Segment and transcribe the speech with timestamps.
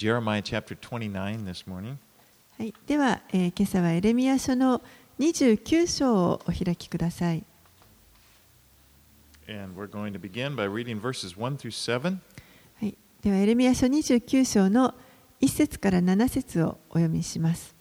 [0.00, 1.96] Jeremiah chapter 29 this morning.
[2.56, 4.80] はい、では、えー今朝はエレミヤ書の
[5.18, 7.44] 29章をお開きください。
[9.46, 12.16] And we're going to begin by reading verses 1 through 7.
[12.80, 14.94] はい、ではエレミヤ書29章の
[15.42, 17.74] 1節から7節をお読みします。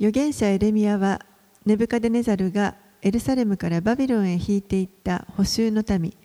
[0.00, 1.20] 預言者エレミヤは
[1.66, 6.16] ネブカデネザルがエルサレムからバビロンへ引いていった捕囚の民、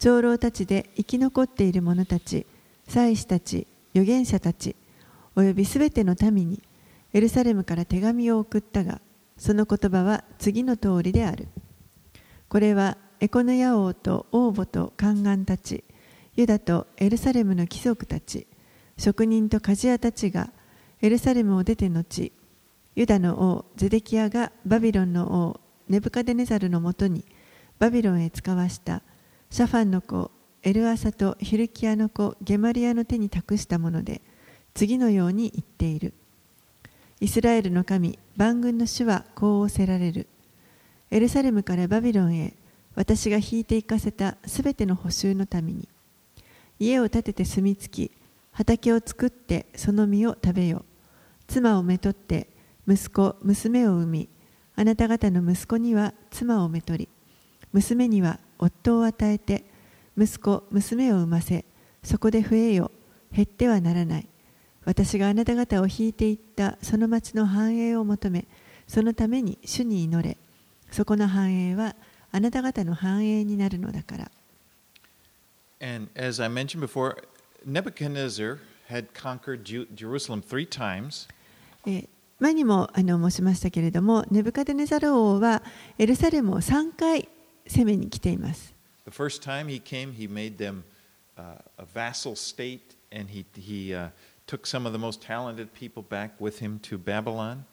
[0.00, 2.44] 長老たちで生き残っている者たち、
[2.88, 4.74] 祭司たち、預言者たち、
[5.36, 6.62] およびすべての民に
[7.12, 9.00] エルサレムから手紙を送ったが、
[9.36, 11.48] その言葉は次の通りである。
[12.48, 15.84] これはエコノヤ王と王母と宦官たち、
[16.34, 18.46] ユダとエルサレムの貴族たち、
[18.96, 20.50] 職人と鍛冶屋たちが
[21.02, 22.32] エルサレムを出て後、
[22.94, 27.24] ユダの王ゼデキヤがバビロンの王ネブカデネザルのもとに
[27.78, 29.02] バビロンへ使わした
[29.50, 34.20] シャファンの子エルアサとヒルキアの子ゲマリアの手に託したもので
[34.74, 36.14] 次のように言っている。
[37.20, 40.28] イスラエルの神万軍の主はこう仰せられる。
[41.10, 42.54] エルサレムからバビロンへ
[42.94, 45.88] 私が引いて行かせたすべての補修のために
[46.78, 48.10] 家を建てて住み着き
[48.52, 50.84] 畑を作ってその実を食べよ
[51.46, 52.48] 妻をめとって
[52.86, 54.28] 息子娘を産み
[54.76, 57.08] あなた方の息子には妻をめとり
[57.72, 59.64] 娘には夫を与えて
[60.18, 61.64] 息子娘を産ませ
[62.02, 62.90] そこで増えよ
[63.32, 64.28] 減ってはならない。
[64.84, 68.46] 私があなた方を引いていったその町の繁栄を求め
[68.86, 70.36] そのために主に祈れ。
[70.90, 71.94] そこの繁栄は
[72.32, 74.30] あなた方の繁栄になるのだから。
[75.80, 77.16] And as I mentioned before,
[77.64, 78.58] Nebuchadnezzar
[78.88, 79.62] had conquered
[79.94, 81.28] Jerusalem three times.
[81.86, 82.08] えー
[82.40, 85.60] 前にもあの申しましたけれどもネブカデネザル王は
[85.98, 87.28] エルサレムを3回
[87.66, 90.83] 攻めに来ています The first time he came, he made them
[91.37, 94.09] uh, a vassal state, and he, he uh,
[94.47, 97.65] took some of the most talented people back with him to Babylon.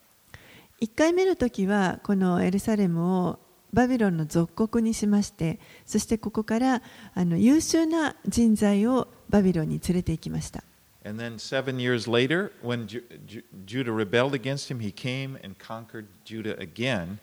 [0.81, 3.39] 1回目の時はこのエルサレムを
[3.73, 6.83] バビロンの属国にしましてそしてここから
[7.14, 10.64] あの優秀な人材をバビロンに連れて行きました
[11.05, 15.55] And then seven years later, when Ju- Ju- Judah rebelled against him, he came and
[15.58, 17.18] conquered Judah again.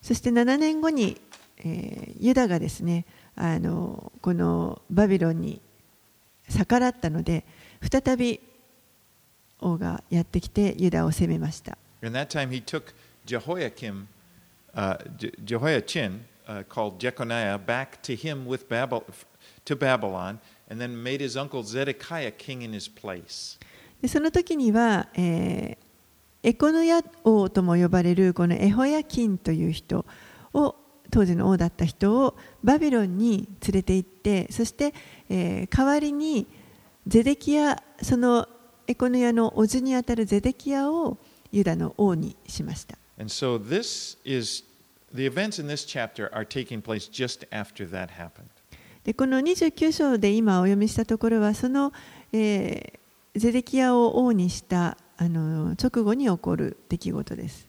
[0.00, 1.20] そして7年後に、
[1.58, 3.04] えーユダがですね
[3.37, 5.61] あのこのバビロンに
[6.49, 7.45] 逆らったので
[7.81, 8.39] 再び
[9.59, 11.77] 王がやってきてユダを攻めました。
[24.07, 30.05] その時には、えー、エコノヤ王とも呼ばれるこのエホヤキンという人
[30.53, 30.75] を
[31.09, 34.93] 当時の王だった人をバビロンに連れて行ってそして、
[35.29, 36.47] えー代わりに
[37.07, 38.47] ゼデキヤその
[38.87, 41.17] エコノヤの叔父にあたるゼデキヤを
[41.51, 42.97] ユダの王にしました。
[43.17, 44.63] And so this is
[45.13, 48.45] the events in this chapter are taking place just after that happened.
[49.03, 51.93] でこの29章で今お読みしたところはその、
[52.33, 52.97] えー
[53.37, 57.66] ゼデキヤを王にしたあの直後に起こる出来事です。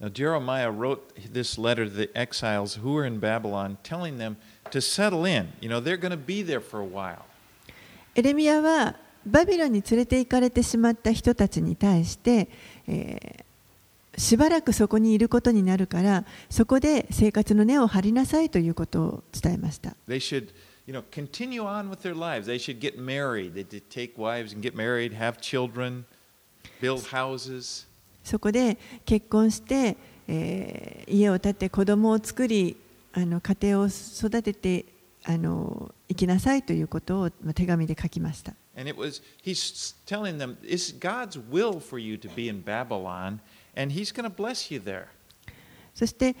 [0.00, 4.36] Now, Jeremiah wrote this letter to the exiles who were in Babylon, telling them
[4.70, 5.52] to settle in.
[5.60, 7.24] You know, they're going to be there for a while.
[8.14, 12.48] エレミヤはバビロンに連れて行かれてしまった人たちに対して、
[12.86, 13.44] えー
[14.18, 20.48] しばらくそこにいることになるからそこで生活の根を張りなさいということを伝えました They should,
[20.86, 22.46] you know, continue on with their lives.
[22.46, 23.54] They should get married.
[23.54, 26.04] They should take wives and get married, have children,
[26.80, 27.85] build houses.
[28.27, 32.75] そこで結婚して、えー家を建て子供を作り
[33.13, 34.85] あの家庭を育てて
[35.23, 43.39] あの生きなさいということをまあ手紙で書きました And it was, he's telling them, it's God's will for you to be in Babylon,
[43.75, 45.07] and he's going to bless you there.
[45.95, 46.35] そして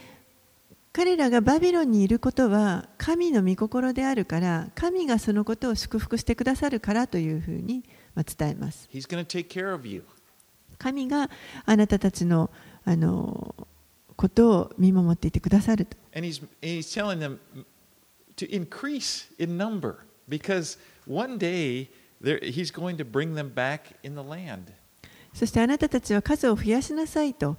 [0.93, 10.03] 彼らがバビロンにいることは神の御心であるから神がそのことを祝福してくださるからというふうにまあ伝えます He's going to take care of you.
[10.77, 11.29] 神が
[11.65, 12.49] あなたたちの
[12.85, 13.55] あの
[14.15, 17.37] ことを見守っていてくださると And he's, he's telling them
[18.37, 19.97] to increase in number
[20.27, 21.89] because one day
[22.21, 24.73] there, he's going to bring them back in the land.
[25.33, 27.57] そしてあなたたちは数を増やしなさいと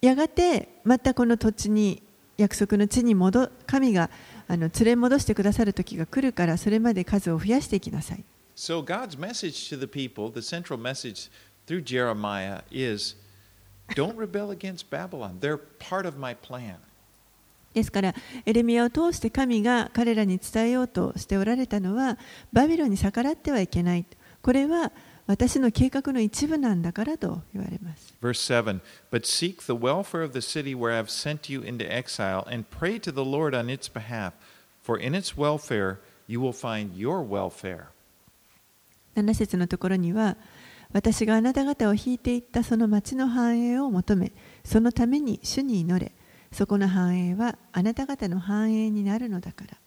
[0.00, 2.02] やがてまたこの土地に
[2.38, 4.08] 約束の地に戻神が
[4.46, 8.24] あの連れ戻してくださる時が来るからそれまで数を増やしていきなさい
[8.56, 11.30] So God's message to the people, the central message
[11.68, 13.14] through Jeremiah is
[13.94, 15.38] don't rebel against Babylon.
[15.40, 16.76] They're part of my plan.
[17.74, 18.14] ですから
[18.46, 22.18] エレミアを通して神が彼らに伝えようとしておられたのは
[22.52, 24.06] バビロンに逆らってはいけない
[24.40, 24.90] これは
[25.26, 28.14] 私の計画の一部なんだからと言われます。
[28.22, 28.80] Verse 7
[29.12, 32.64] But seek the welfare of the city where I have sent you into exile and
[32.70, 34.32] pray to the Lord on its behalf,
[34.82, 37.88] for in its welfare you will find your welfare.
[39.14, 40.36] 7節のところには
[40.92, 44.32] 私があなた方を引いていったその町の繁栄を求め
[44.64, 46.12] そのために主に祈れ
[46.50, 49.78] そこの繁栄はあなた方の繁栄になるのだから。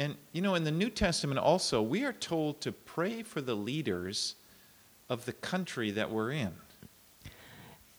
[0.00, 3.54] And you know, in the New Testament also, we are told to pray for the
[3.54, 4.36] leaders
[5.08, 6.52] of the country that we're in.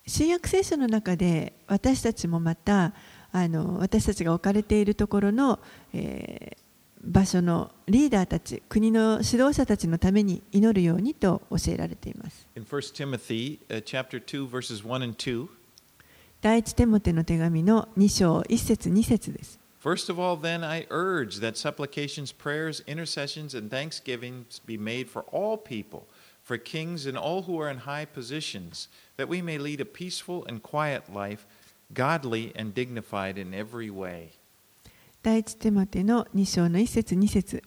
[0.08, 2.94] 新約聖書の中で私たちもまた
[3.32, 5.60] あの私たちが置かれているところの、
[5.94, 6.58] えー、
[7.03, 12.49] 場所のリーダーたち、国の指導者たちのために祈るようにと教えられています。
[12.57, 15.49] In 1 Timothy, uh, chapter 2, verses 1 and 2,
[16.41, 19.59] 第一テモテの手紙の2章1節2節です。
[19.83, 25.59] First of all, then, I urge that supplications, prayers, intercessions, and thanksgivings be made for all
[25.59, 26.07] people,
[26.43, 28.89] for kings and all who are in high positions,
[29.19, 31.47] that we may lead a peaceful and quiet life,
[31.93, 34.33] godly and dignified in every way.
[35.30, 37.62] 第一テモテの2章の1節2節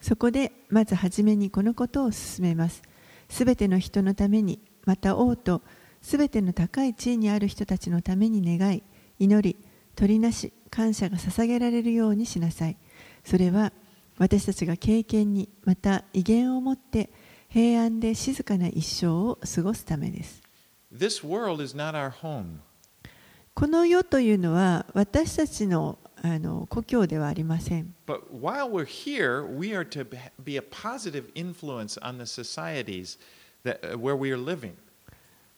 [0.00, 2.80] そこでまず初めにこのことを進めます。
[3.28, 5.60] すべての人のために、また王と
[6.00, 8.82] すべての高い地位にある人たちのために願い、
[9.18, 9.62] 祈り、
[9.94, 12.78] 取りなし、感謝が捧げられるようにしなさい。
[13.22, 13.74] それは
[14.16, 17.10] 私たちが経験に、また威厳を持って
[17.50, 20.40] 平安で静かな一生を過ごすためです。
[20.90, 22.60] This world is not our home.
[23.52, 27.94] この世というのは私たちのあの故郷ではありません。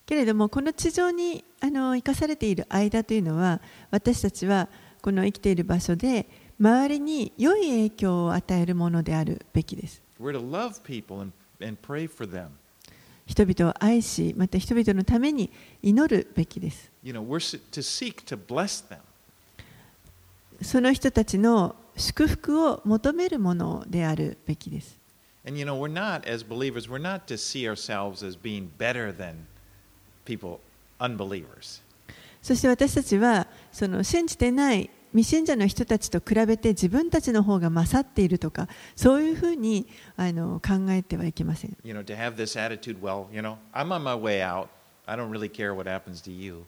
[0.06, 3.60] けれども、この地上にあの生かされている間というのは、
[3.92, 4.68] 私たちは
[5.02, 6.28] この生きている場所で、
[6.58, 10.02] 周りに良い影響を与えるものであるべきです。
[13.24, 15.48] 人々を愛し、また人々のために
[15.80, 16.90] 祈るべきです。
[20.62, 24.98] その人たちの祝福を求めるものであるべきです。
[25.46, 29.46] And you know, we're not, as believers, we're not to see ourselves as being better than
[30.24, 30.58] people,
[30.98, 31.82] unbelievers.
[32.42, 39.86] そして私たちはその信じてない未信者の人たちと比べて自分たちの方が勝っているとかそういうふうに
[40.16, 41.76] あの考えてはいけません。
[41.84, 44.68] You know, to have this attitude, well, you know, I'm on my way out.
[45.06, 46.66] I don't really care what happens to you.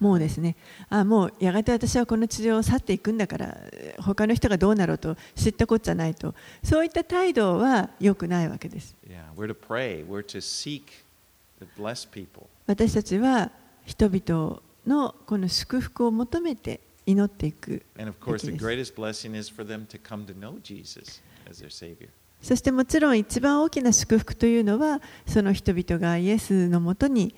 [0.00, 0.56] もうですね
[0.88, 3.56] あもうやがて私はこの地上を去っていくんだから
[3.98, 8.94] 他の人がどうなろうと知ったこっちゃないとそういった態度は良くないわけです。
[9.08, 9.22] Yeah.
[12.66, 13.50] 私たちは
[13.84, 17.82] 人々のこの祝福を求めて祈っていく.
[22.42, 27.34] そしてもちろん一番大きな祝福というのはその人々がイエスのもとに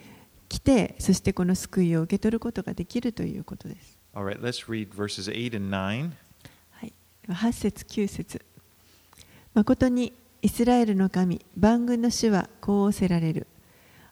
[0.49, 3.99] 来て、そしてこの救いを受け取ることができるということです。
[4.15, 6.11] Right, 8,
[6.71, 6.93] はい、
[7.29, 8.45] 8節9節
[9.55, 13.47] 誠にイスラエルの神、万軍の主はこう仰せられる。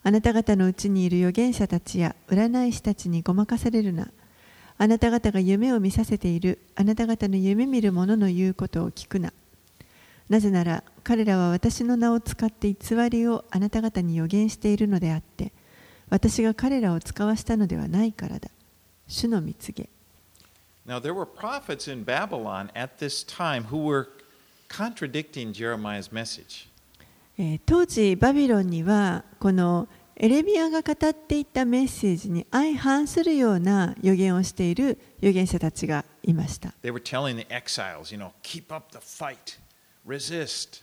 [0.03, 4.09] あなた方のうちにいる預言者たちや占い師たちにごまかされるな。
[4.79, 9.32] あなた方が夢を見させているあなた方の夢見る者の言うことを聞くな。
[10.29, 12.79] なぜなら彼らは私の名を使って偽
[13.11, 15.53] りをあなた方に予言しているのであって、
[16.08, 18.48] 私が彼らを使わしたのではないからだ。
[19.08, 19.89] 主の蜜げ。
[20.86, 24.08] Now, there were prophets in Babylon at this time who were
[24.69, 26.69] contradicting Jeremiah's message.
[27.67, 36.72] 当時、バビロンにはこのエレミアが語っていたメッセージに相反するような予言をしている預言者たちがいました。
[36.82, 39.58] They were telling the exiles, you know, keep up the fight,
[40.06, 40.82] resist.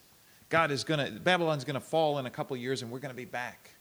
[0.50, 3.10] God is going to, Babylon's going to fall in a couple years and we're going
[3.10, 3.73] to be back.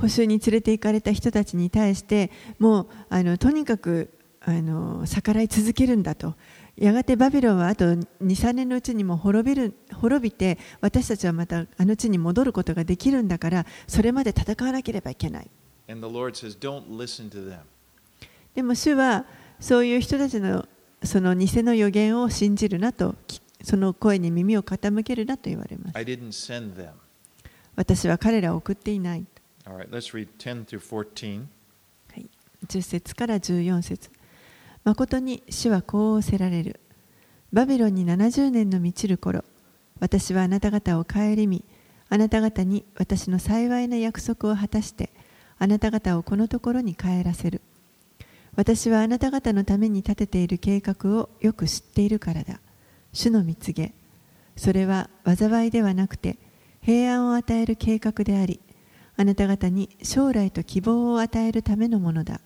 [0.00, 6.34] 補修に連れて行かれた人たちに対してもうあのとにかくあの逆らい続けるんだと
[6.76, 15.50] やがてバビロンはあと23年のうちにも滅びる滅びて私たちはまたあの地に戻ることができるんだからそれまで戦わなければいけない。
[15.86, 16.56] Says,
[18.54, 19.26] でも主は
[19.60, 20.66] そういう人たちの
[21.02, 23.14] その偽の予言を信じるなと
[23.62, 25.98] その声に耳を傾けるなと言われます。
[27.74, 29.26] 私は彼らを送っていない。
[32.66, 34.10] 10、節から14節
[34.84, 36.80] 誠に死はこう仰せられる。
[37.52, 39.44] バビロンに70年の満ちる頃、
[40.00, 41.64] 私はあなた方を顧み、
[42.08, 45.10] あなた方に私の幸いな約束を果たして、
[45.58, 47.60] あなた方をこのところに帰らせる。
[48.56, 52.58] 私はあなた方のために立てている計画をよく知っているからだ。
[53.12, 53.92] 主の蜜げ。
[54.56, 56.36] それは災いではなくて
[56.82, 58.60] 平安を与える計画であり、
[59.16, 62.40] あなた方に将来と希望を与えるためのものだ。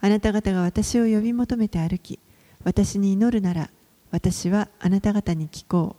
[0.00, 2.18] あなた方が私を呼び求めて歩き、
[2.64, 3.70] 私に祈るなら、
[4.10, 5.96] 私はあなた方に聞こ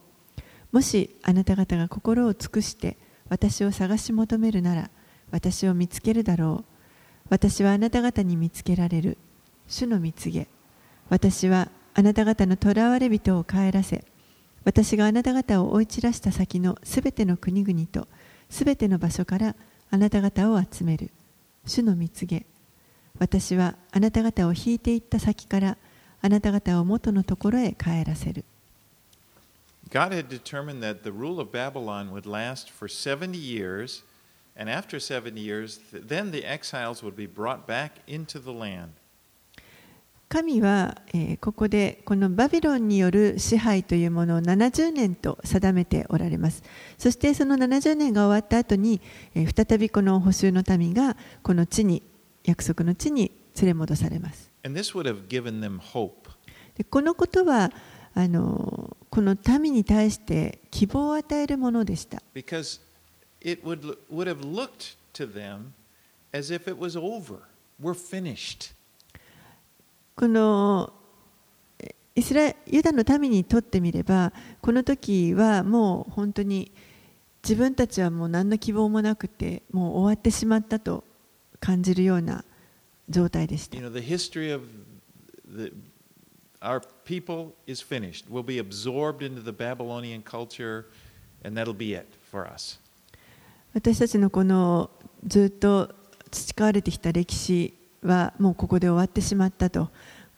[0.71, 0.75] う。
[0.75, 2.97] もしあなた方が心を尽くして
[3.29, 4.89] 私を探し求めるなら、
[5.31, 6.65] 私を見つけるだろう。
[7.29, 9.17] 私はあなた方に見つけられる。
[9.67, 10.47] 主の蜜げ。
[11.09, 14.03] 私はあなた方の囚われ人を帰らせ、
[14.63, 18.07] 私があなた方を追い散らした先のすべての国々と
[18.49, 19.55] すべての場所から
[19.89, 21.11] あなた方を集める。
[21.65, 22.45] 主の蜜げ。
[23.19, 25.77] 私はあなた方を引いていった先から
[26.21, 28.45] あなた方を元のところへ帰らせる。
[29.89, 34.03] God had determined that the rule of Babylon would last for 70 years,
[34.55, 38.91] and after 70 years, then the exiles would be brought back into the land.
[40.29, 46.63] 神は、えーここでこのバビロンによる支配というものを70年と定めておられます。
[46.97, 48.99] そしてその70年が終わった後に、
[49.35, 52.03] えー再びこの補修の民がこの地に、
[52.43, 54.51] 約束の地に連れ戻されます。
[56.89, 57.71] このことは
[58.13, 62.21] あのこの民に対して希望を与えるものでした。
[62.33, 62.81] because
[63.41, 65.71] it would, l- would have looked to them
[66.33, 67.39] as if it was over.
[67.81, 68.73] We're finished.
[70.17, 70.91] この
[72.15, 76.71] イスラユダの民にとってみれば、この時はもう本当に
[77.43, 81.03] 自分たちはもう何の希望もなくて、もう終わってしまったと
[81.59, 82.43] 感じるような
[83.07, 83.77] 状態でした。
[93.75, 94.89] 私たちのこの
[95.27, 95.93] ずっと
[96.31, 97.76] 培われてきた歴史
[98.07, 99.89] はもうここで終わってしまったと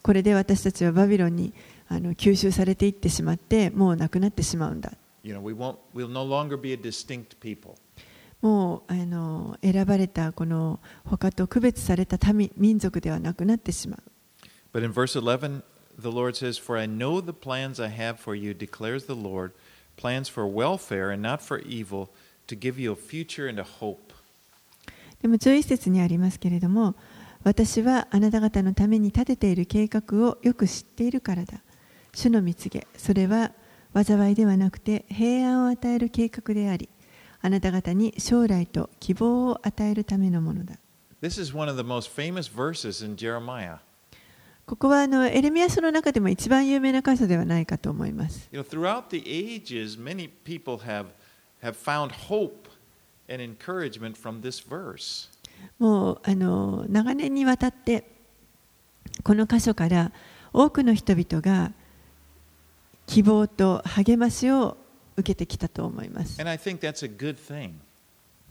[0.02, 1.54] これで私たちはバビロンに
[1.88, 4.92] あの吸収されていってしまってもうなくなってしまうんだ
[5.24, 7.76] You know, we won't, we'll no longer be a distinct people.
[8.42, 14.04] もうあの選ばれたこの他と区別された民民族ではなくなってしまう
[14.72, 15.64] But in verse 11,
[16.00, 19.52] the Lord says, For I know the plans I have for you, declares the Lord,
[19.98, 22.10] plans for welfare and not for evil,
[22.48, 24.14] to give you a future and a hope.
[25.22, 26.96] でも11節にありますけれども
[27.50, 31.64] 私はあなた方のために立てている計画をよく知っているからだ
[32.14, 33.54] 主の蜜げそれは
[33.92, 36.90] 災いではなくて平安を与える計画であり
[37.42, 40.76] あなた方に将来と希望を与えるためのものだ
[41.24, 43.80] This is one of the most famous verses in Jeremiah.
[44.68, 51.08] ここはあのエレミア書の中でも一番有名な箇所ではないかと思います You know, throughout the ages, many people have,
[51.64, 52.70] have found hope
[53.28, 55.30] and encouragement from this verse.
[55.78, 58.06] もうあの長年にわたって
[59.24, 60.12] この箇所から
[60.54, 61.72] 多くの人々が
[63.06, 64.78] 希望と励ましを
[65.18, 66.40] 受けてきたと思います。
[66.40, 67.74] And I think that's a good thing.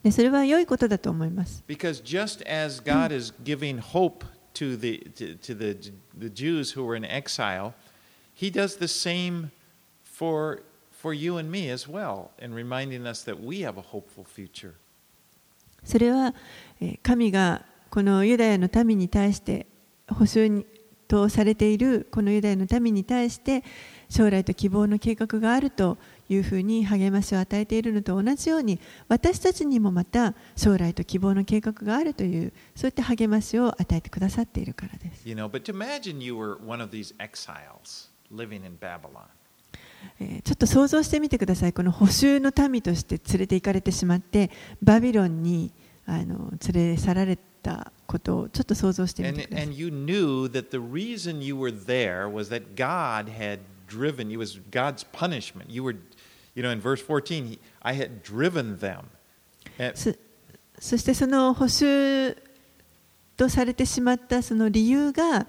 [0.02, 1.62] でそれは良いことだと思います。
[1.66, 4.24] Because just as God is giving hope
[4.54, 7.74] to the, to, to the, the Jews who were in exile,
[8.34, 9.50] He does the same
[10.04, 10.62] for,
[10.92, 14.74] for you and me as well, in reminding us that we have a hopeful future.
[15.84, 16.34] それは
[16.80, 19.66] え神がこのユダヤの民に対して
[20.08, 20.66] 保守に
[21.08, 23.64] とされているこのユダヤの民に対して
[24.10, 25.96] 将来と希望の計画があると
[26.28, 35.26] いうふうに励ましを与えているのと同じように私たちにもまた将来と希望の計画があるというそういった励ましを与えてくださっているからです。
[35.26, 39.24] You know, but imagine you were one of these exiles living in Babylon.
[40.20, 44.50] えーちょっと想像してみてください、この捕囚の民として連れて行かれてしまって、
[44.82, 45.72] バビロンに
[46.06, 49.76] あの連れ去られたことをちょっと想像してみ And, てください and。
[49.76, 55.04] you knew that the reason you were there was that God had driven, it was God's
[55.12, 55.70] punishment.
[55.70, 55.96] You were,
[56.54, 59.04] you know, in verse 14, he, I had driven them.
[59.78, 60.14] And- そ
[60.80, 62.36] そしてその捕囚
[63.36, 65.46] とされてしまったその理由が、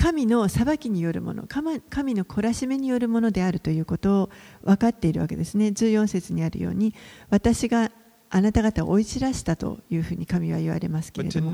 [0.00, 4.30] 神の裁きによるもの神の懲らしめによるものであるということを
[4.64, 5.66] 分かっているわけですね。
[5.66, 6.94] 14節にあるように
[7.28, 7.92] 私が
[8.30, 11.50] あなた方を追い散らしたというふうに神は言われますけれども。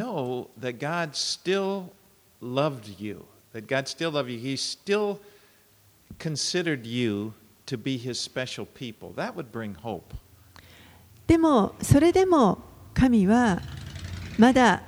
[11.27, 12.59] でもそれでも
[12.95, 13.61] 神は
[14.39, 14.85] まだ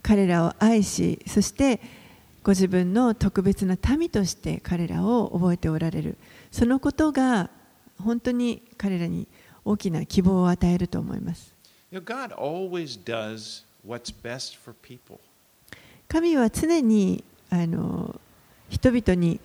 [0.00, 1.99] 彼らを愛しそして
[2.42, 6.16] ご自分の特別な民として彼らを覚えておられる。
[6.50, 7.50] そのことが
[7.98, 9.28] 本当に彼らに
[9.64, 11.54] 大きな希望を与えると思います。
[16.08, 18.20] 神は常にあの
[18.68, 19.40] 人々に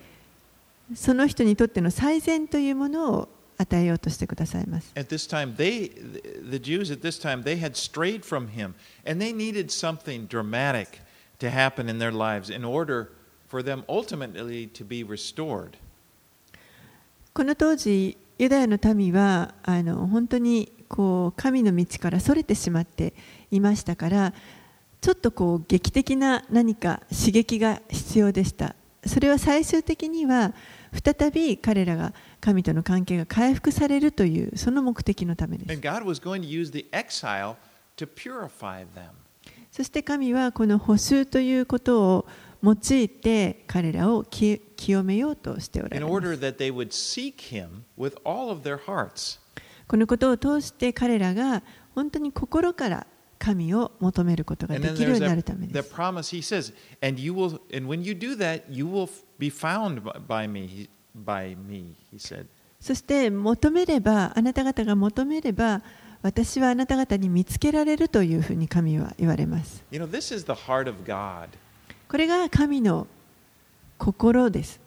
[0.94, 4.92] その人にとっての最善というものを与えようとしてくださいます。
[11.38, 13.10] To happen in their lives in order
[13.48, 15.78] for them ultimately to be restored.
[17.32, 23.12] この当時ユダヤの民はあの本当にこう神の道からそれてしまって
[23.50, 24.32] いましたから
[25.00, 28.74] ちょっとこう劇的な何か刺激が必要でした。
[29.04, 30.52] それは最終的には
[30.92, 35.68] 再び彼らが神との関係が回復されるというその目的のためです
[39.76, 42.26] そして神はこの補修ということを
[42.64, 46.06] 用いて彼らを清めようとしておられま。
[49.86, 51.62] このことを通して彼らが
[51.94, 53.06] 本当に心から
[53.38, 55.90] 神を求めることができるようになるためです。
[62.80, 65.82] そして求めれば、あなた方が求めれば、
[66.22, 69.84] 私はあなた方に見つけられるというふうに神は言われます。
[72.08, 73.06] これが神の
[73.98, 74.80] 心です。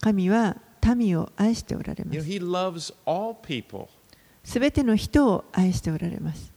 [0.00, 0.56] 神は
[0.96, 2.18] 民を愛しておられます。
[4.42, 6.50] すべての人を愛しておられます。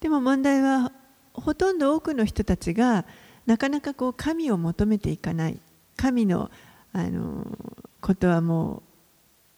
[0.00, 0.92] でも問題は
[1.34, 3.04] ほとんど多くの人たちが
[3.46, 5.58] なかなかこう神を求めていかない。
[5.96, 6.50] 神の
[6.92, 7.46] あの
[8.00, 8.82] ことはもう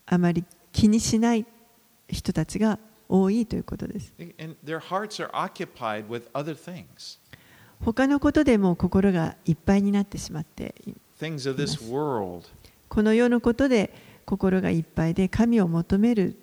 [0.06, 1.46] あまり気にしない
[2.08, 2.78] 人たちが
[3.08, 4.12] 多いということです。
[4.38, 7.18] And their hearts are occupied with other things
[7.84, 10.74] 他のことでもう心がいっぱいになってしまって.
[12.88, 13.92] この世のことで
[14.24, 16.36] 心がいっぱいで神を求める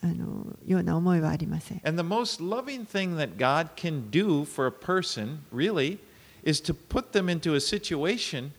[0.00, 1.80] あのような思いはありません。
[1.80, 2.40] 神様が人
[8.00, 8.50] を愛する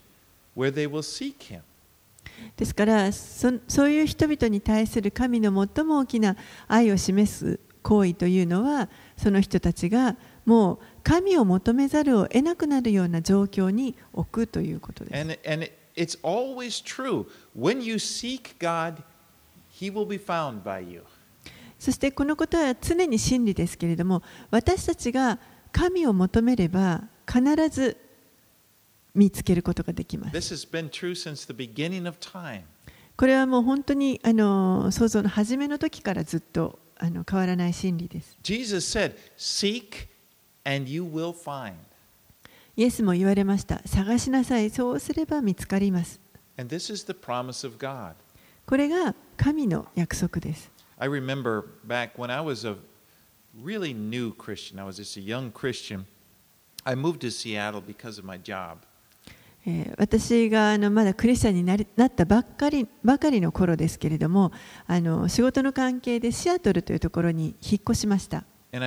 [2.57, 6.35] ですからそ、そういう人々に対する神の最も大きな
[6.67, 15.39] 愛を示す行為というのは、その人たちがもう神を求めざるを得なくなるような状況に置くということです。
[15.49, 17.25] And It's always true.
[17.53, 19.03] When you seek God,
[19.69, 21.03] He will be found by you.
[21.79, 25.39] そしてこのことは常に真理ですけれども私たちが
[25.71, 27.97] 神を求めれば必ず
[29.15, 30.35] 見つけることができます。
[30.35, 32.63] This has been true since the beginning of time.
[33.15, 38.37] これはもう本当にあの創造の初めの時からずっとあの変わらない真理です。
[38.43, 40.07] Jesus said, Seek
[40.65, 41.73] and you will find.
[42.75, 43.81] イエスも言われました。
[43.85, 44.69] 探しなさい。
[44.69, 46.19] そうすれば見つかります。
[46.57, 48.13] And this is the promise of God.
[48.65, 50.71] これが神の約束です。
[51.01, 52.75] I remember back when I was a
[53.57, 56.05] really new Christian, I was a young Christian,
[56.83, 58.79] I moved to Seattle because of my job.
[59.97, 64.51] 私があのまだクリスチャンにな,りなったばっ,かりばかりの頃ですけれども
[64.87, 68.43] あの仕事の関係でシアトルというところに引っ越しました。
[68.71, 68.79] で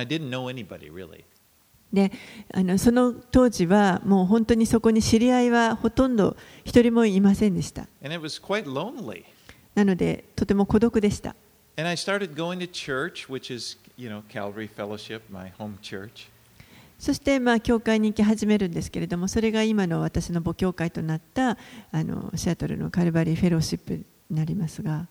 [2.53, 7.87] あのその当時はもう本当にそこに知り合いはほとんど一人もいませんでした。
[9.75, 11.35] なのでとても孤独でした。
[11.77, 16.29] And I started going to church, which is, you know, Calvary Fellowship, my home church.
[16.99, 21.57] そしてまあ教会に行き始めるんですけれどもそれが今の私の母教会となった
[21.91, 25.07] あのシアトルのカルバリーフェローシップになりますが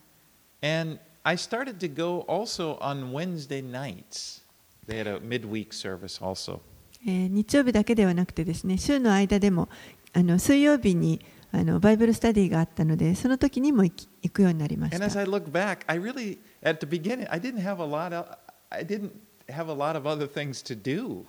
[0.63, 4.41] And I started to go also on Wednesday nights.
[4.87, 6.61] They had a midweek service also.
[7.07, 9.69] えー日曜日だけではなくてですね週の間でも
[10.15, 11.21] あの水曜日に
[11.51, 17.85] あのバイブルスタディがあったのでその時にも行き行くようになりまし And as た I look back, I really, at the beginning, I didn't have a
[17.85, 18.27] lot of,
[18.71, 19.13] I didn't
[19.49, 21.27] have a lot of other things to do.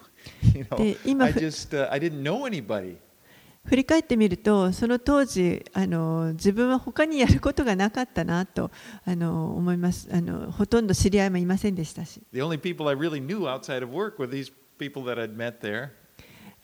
[0.54, 2.98] You know, I just, uh, I didn't know anybody.
[3.66, 8.72] 振り返ってみるとその当時あの自分は他にやることがなかったなと
[9.06, 15.62] あの思いますあのほとんど知り合いもいませんでしたし The only people I really knew outside of work were these people that I'd met
[15.62, 15.92] there.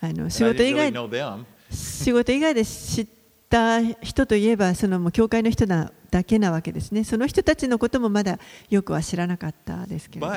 [0.02, 1.46] あの仕事以外 really know them.
[1.72, 3.08] 仕事以外で知っ
[3.50, 7.04] た人といえばそのもう教会の人なだけなわけですね。
[7.04, 10.28] その人たちのこともまだよくは知らなかったですけど。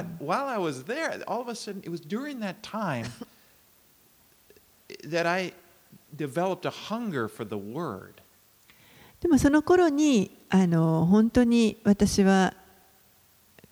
[9.20, 12.54] でもその頃にあの本当に私は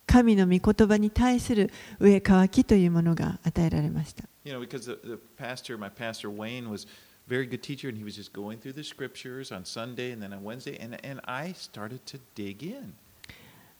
[0.07, 4.23] 神の御言葉に対する上え渇きというものが与えられました。
[7.27, 10.43] Very good teacher, and he was just going through the scriptures on Sunday and then on
[10.43, 12.93] Wednesday, and, and I started to dig in.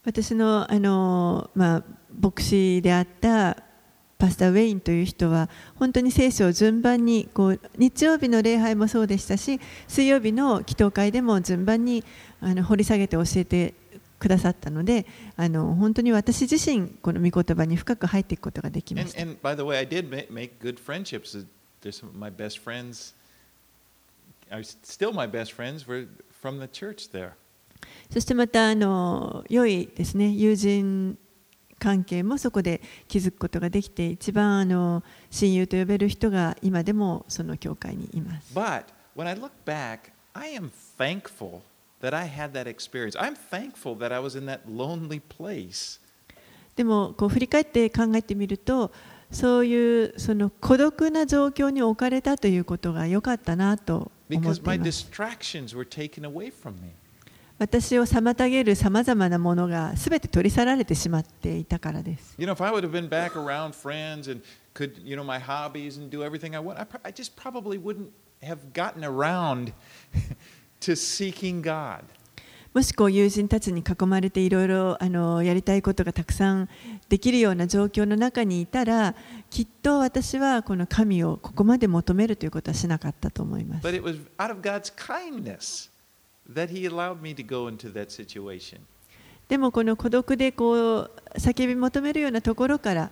[0.04, 1.84] 私のあの、まあ、
[2.20, 3.58] 牧師であった
[4.18, 12.04] パスター・ウェインという人は本当に聖書を順番にこう日曜日の礼拝もそうでしたし水曜日の祈祷会でも順番に
[12.40, 13.76] あの掘り下げて教えて
[14.18, 15.06] くださったので
[15.38, 19.22] あの本当に私自身この御言葉に深く入っていくことができま And, した。
[19.22, 19.56] and by
[28.12, 31.18] そしてまたあの良いですね友人
[31.80, 38.54] 関係もそこで気づくことができて一番あの親友と呼べる人が今でもその教会にいます。
[46.76, 48.92] でもこう振り返って考えてみると
[49.32, 56.91] そういうその孤独な状況に置かれたということが良かったなと Because て my います distractions were taken away from me.
[57.59, 64.43] 私を妨げるさまざまなものがすべて取り去られてしまっていたからです You know, if I would have been back around friends and
[64.75, 67.79] could, you know, my hobbies and do everything I want, I, pro- I just probably
[67.79, 68.11] wouldn't
[68.43, 69.73] have gotten around
[70.81, 72.05] to seeking God.
[72.74, 76.70] もしこう友人たちに囲まれていろいろあのやりたいことがたくさん
[77.10, 79.14] できるような状況の中にいたら
[79.50, 85.92] きっと私はこの神をここまで求めるということはしなかったと思います But it was out of God's kindness
[86.54, 88.80] that He allowed me to go into that situation.
[89.50, 93.12] でもこの孤独でこう叫び求めるようなところから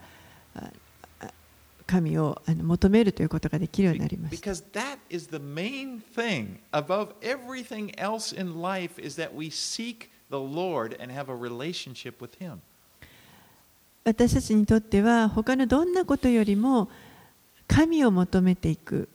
[1.89, 4.33] 神をあの求めるということができるようになりまし。
[14.03, 16.91] 私たちにとっては、他のどんなことよりも
[17.67, 19.09] 神を求めていく。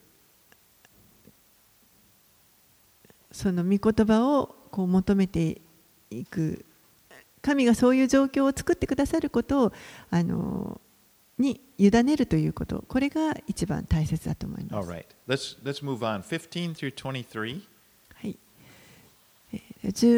[3.31, 5.61] その御言葉をこう求めて
[6.11, 6.65] いく。
[7.41, 9.73] 神がそういう状況を作ってくださることを。
[10.09, 10.84] あのー
[11.37, 14.89] に委ねるということこれが一番大切だと思います。
[14.89, 16.21] right, let's, let's move on.
[16.21, 17.61] 15 through 23.
[18.13, 18.37] はい、
[19.53, 19.65] えー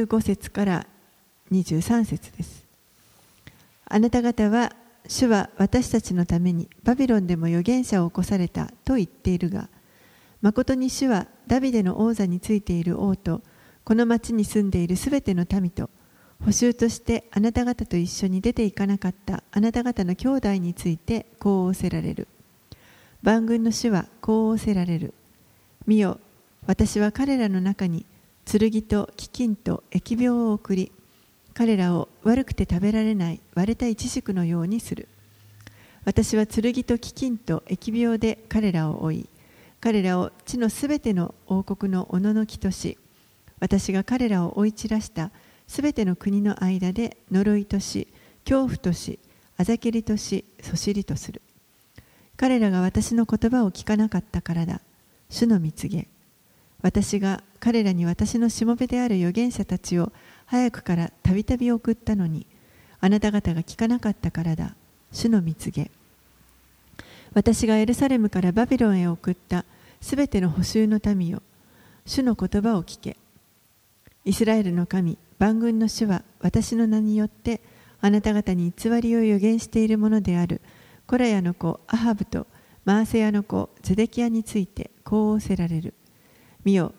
[0.06, 0.88] 15節から
[1.52, 2.66] 23節です。
[3.86, 4.74] あなた方は、
[5.08, 9.70] 主は私たちのためにバビロンでも預言者を起こされたと言っているが、
[10.42, 13.42] 誠に主はダビデの王座についている王と、
[13.86, 15.90] この町に住んでいるすべての民と、
[16.44, 22.28] 補修としてあなた方と一緒に出ていかなかったあなた方の兄弟についてこう仰せられる。
[23.24, 25.14] 万軍の主はこう仰せられる。
[25.86, 26.20] 見よ、
[26.68, 28.06] 私は彼らの中に
[28.46, 30.92] 剣と飢饉と疫病を送り
[31.54, 35.10] 彼らを悪くて食べられない割れたイチジクのようにする
[36.06, 39.30] 私は剣と飢饉と疫病で彼らを追い
[39.82, 42.98] 彼らを地のすべての王国のおののきとし
[43.60, 45.32] 私が彼らを追い散らした
[45.68, 48.08] すべての国の間で呪いとし
[48.46, 49.20] 恐怖とし
[49.58, 51.42] あざけりとしそしりとする。
[52.38, 54.82] 彼らが私の言葉を聞かなかったからだ。
[55.30, 56.08] 主の蜜げ。
[56.82, 60.12] 私が彼らに私のしもべである預言者たちを
[60.46, 62.46] 早くからたびたび送ったのに
[63.02, 64.76] あなた方が聞かなかったからだ。
[65.12, 65.90] 主の蜜げ。
[67.34, 69.66] 私がエルサレムからバビロンへ送った
[70.00, 71.42] すべての補修の民よ
[72.06, 73.18] 主の言葉を聞け。
[74.24, 77.62] イスラエルの神万軍の主は私の名によって
[78.02, 80.62] あなた方に偽りを予言しているものである。
[81.06, 82.48] コラヤの子アハブと
[82.86, 85.94] マーセヤの子ゼデキヤについてこう仰せられる。
[86.64, 86.94] 見よ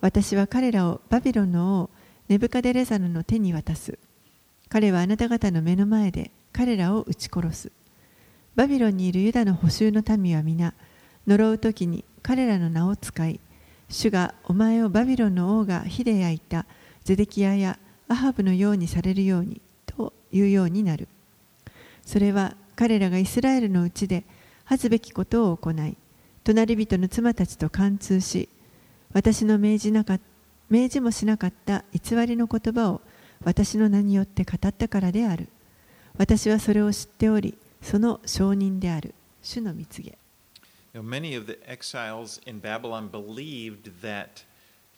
[0.00, 1.90] 私は彼らをバビロンの王
[2.28, 3.98] ネブカデレザルの手に渡す。
[4.68, 7.72] 彼はあなた方の目の前で彼らを撃ち殺す。
[8.54, 10.74] バビロンにいるユダの補修の民は皆
[11.26, 13.40] 呪う時に彼らの名を使い
[13.88, 16.66] 主がお前をバビロンの王が火で焼いた
[17.02, 17.78] ゼデキヤや
[18.08, 21.08] アハブのようにされるようにというようになる。
[22.04, 24.24] それは彼らがイスラエルのうちで
[24.64, 25.96] 恥ずべきことを行い
[26.42, 28.48] 隣人の妻たちと貫通し
[29.12, 30.18] 私の命じなか
[30.68, 33.00] 命じもしなかった偽りの言葉を
[33.44, 35.48] 私の名によって語ったからである。
[36.16, 39.14] 私はそれを知っておりその証人である。
[39.42, 40.16] 主の蜜げ
[41.02, 44.44] many of the exiles in Babylon believed that,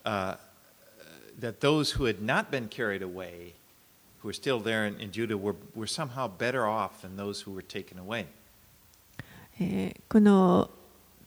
[0.05, 0.37] uh,
[1.40, 3.55] that those who had not been carried away,
[4.20, 7.53] who were still there in, in Judah, were, were somehow better off than those who
[7.53, 8.27] were taken away.
[9.59, 10.70] えーこの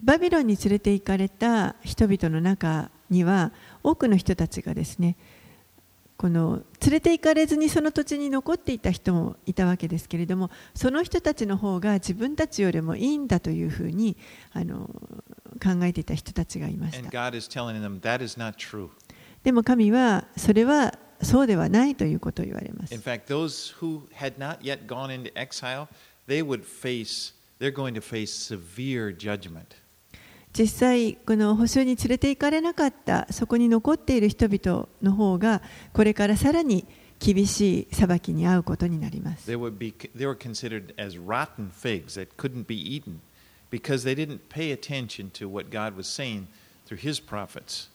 [0.02, 3.52] バビロンに連れて行かれた人々の中には
[3.84, 5.18] 多くの人たちがですね
[6.16, 14.18] この連れて行かれずにその土地に残っていた人もいたわけですけれどもその人たちの方が自分たちよりもいいんだというふうに
[14.52, 14.90] あの
[15.62, 17.10] 考えていた人たちがいました。
[19.44, 23.02] でも神はそれはそうではないということを言われます In。
[23.02, 25.88] fact, those who had not yet gone into exile,
[26.28, 29.78] they would face, they're going to face severe judgment.
[30.58, 35.62] 実際この保守に連れて行かれなかったそこに残っている人々の方が
[35.94, 36.88] これからさらに
[37.20, 43.20] 厳しい裁きに遭うことになります They, would be, they were considered as rotten figs that couldn't be eaten
[43.70, 46.48] because they didn't pay attention to what God was saying
[46.88, 47.90] through His prophets.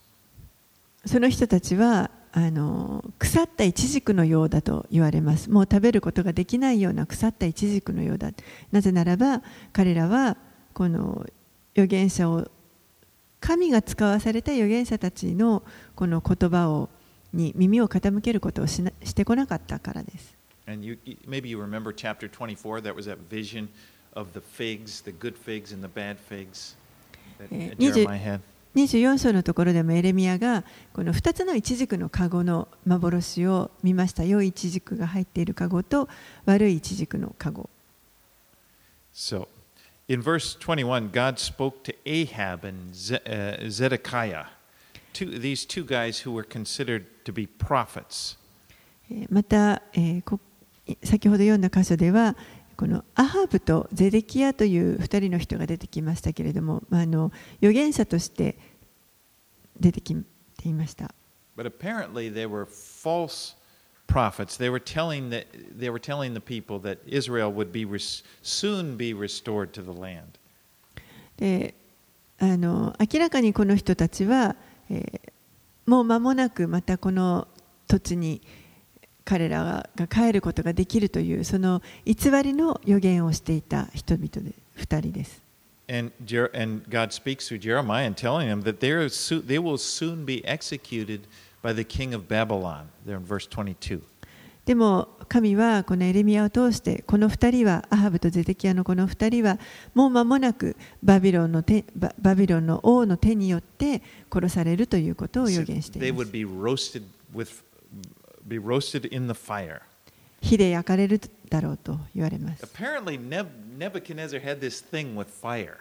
[1.06, 8.32] その人たちはあの腐ったイチジクのようだと言われますもう食べることができないような腐ったイチジクのようだ
[8.72, 10.36] なぜならば彼らは
[10.72, 11.24] この
[11.74, 12.48] 預言者を
[13.38, 15.62] 神が使わされた預言者たちの
[15.94, 16.88] この言葉を
[17.32, 20.34] に耳を傾けることをしなしてこなかったからです。
[20.66, 23.68] And you, maybe you remember chapter 24, that was that vision
[24.14, 26.76] of the figs, the good figs and the bad figs
[27.38, 28.40] that Eh, uh, 20 Jeremiah had.
[28.74, 36.08] 24章のところでもエレミアがこの2つのイチジクの籠の幻を見ました良いイチジクが入っている籠と
[36.44, 37.68] 悪いイチジクの籠
[39.14, 39.46] So,
[40.08, 44.46] in verse 21, God spoke to Ahab and Ze- uh, Zedekiah,
[45.12, 48.36] two, these two guys who were considered to be prophets.
[49.08, 50.40] えーまた、えーこ
[51.02, 52.36] 先ほど読んだ箇所では
[52.74, 58.58] このアハブとゼデキアという2人の人が出てきましたけれども、まあ、あの預言者として
[59.78, 60.14] 出てき
[60.56, 61.14] ていました。
[61.56, 63.54] But apparently, they were false
[64.08, 64.58] prophets.
[64.58, 65.46] They were telling that
[65.78, 69.90] they were telling the people that Israel would be res- soon be restored to the
[69.90, 70.22] land.
[71.36, 71.74] で
[72.38, 74.56] あの明らかにこの人たちは、
[74.90, 75.34] えー
[75.86, 77.46] もう間もなくまたこの
[77.86, 78.40] 土地に
[79.24, 85.42] 彼らが帰ることができるというその偽りの予言をしていた人々で2人です。
[94.64, 99.58] でも神はこのエレミアを通してこの2人はアハブとゼテキアのこの2人は
[99.94, 107.63] もう間もなくバビロンの,手バビロンの王の手によって殺されるということを予言しています。
[108.46, 109.80] Be roasted in the fire.
[110.40, 112.64] 火で焼かれるだろうと言われます。
[112.64, 113.46] Apparently Neb-
[113.78, 115.76] Nebuchadnezzar had this thing with fire.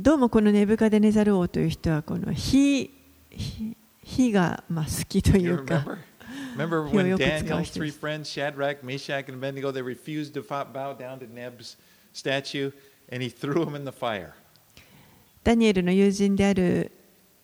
[0.00, 2.90] どうもこのネブカデネザル王という人はこの火
[3.30, 5.84] 火火がまあ好きというか
[6.56, 6.88] remember?
[6.88, 11.76] When Daniel's three friends, Shadrach, Meshach, and Abednego, they refused to bow down to Neb's
[12.12, 12.72] statue,
[13.10, 14.32] and he threw them in the fire.
[15.44, 16.90] ダニエルの友人である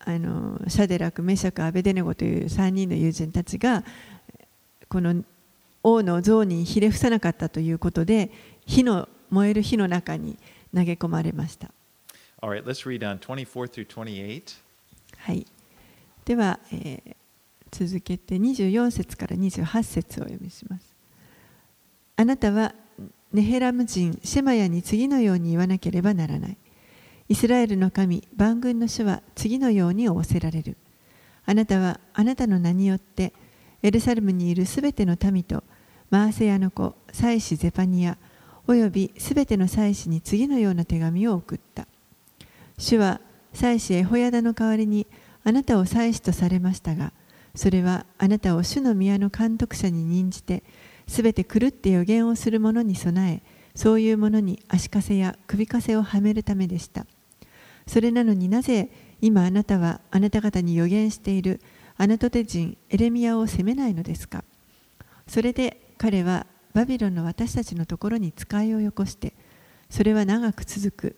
[0.08, 3.84] あのシャデラク、メシャク、アベデネゴという3人の友人たちが
[4.88, 5.22] この
[5.82, 8.30] 王の像にひれ伏さなかったということで
[8.64, 10.38] 火の燃える火の中に
[10.74, 11.70] 投げ込まれました。
[12.40, 14.58] All right, let's read on 24 through 28.
[15.18, 15.46] はい、
[16.24, 17.16] では、えー
[17.70, 20.94] 続けて24節から28節をお読みします。
[22.16, 22.74] あなたは
[23.32, 26.56] ネヘラム人シェマヤに次のように言わなければならない。
[27.28, 30.76] イスラエルの神、万軍の主は次のように仰せられる。
[31.44, 33.32] あなたはあなたの名によって
[33.82, 35.62] エルサレムにいるすべての民と
[36.10, 38.16] マーセヤの子、祭司ゼパニア、
[38.66, 41.86] およびすべての祭司に次のような手紙を送った。
[42.78, 43.20] 主は
[43.52, 45.06] 祭司エホヤダの代わりに
[45.44, 47.12] あなたを祭司とされましたが、
[47.54, 50.62] それはあなたを主の宮の監督者に任じて、
[51.06, 53.42] すべて狂って予言をする者に備え、
[53.74, 57.06] そういう者に足かせや首かせをはめるためでした。
[57.88, 58.88] それなのになぜ
[59.20, 61.60] 今あなたはあなた方に予言している
[61.96, 64.44] アナトテ人エレミアを責めないのですか？
[65.26, 69.32] それで彼はバビロンの私たちのところに使いをよこして、
[69.90, 71.16] それは長く続く。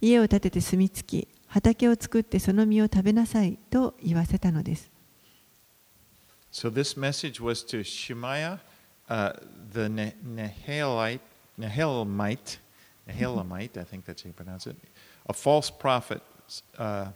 [0.00, 4.90] 家を建てて住み着き、畑を作ってその実を食べなさいと言わせたのです。
[6.52, 8.58] So this message was to Shemaiah,
[9.08, 9.32] uh,
[9.72, 11.20] the ne- Nehelite,
[11.58, 12.58] Nehelamite,
[13.06, 14.76] Nehelamite, I think that's how you pronounce it,
[15.28, 16.22] a false prophet,
[16.78, 17.06] uh,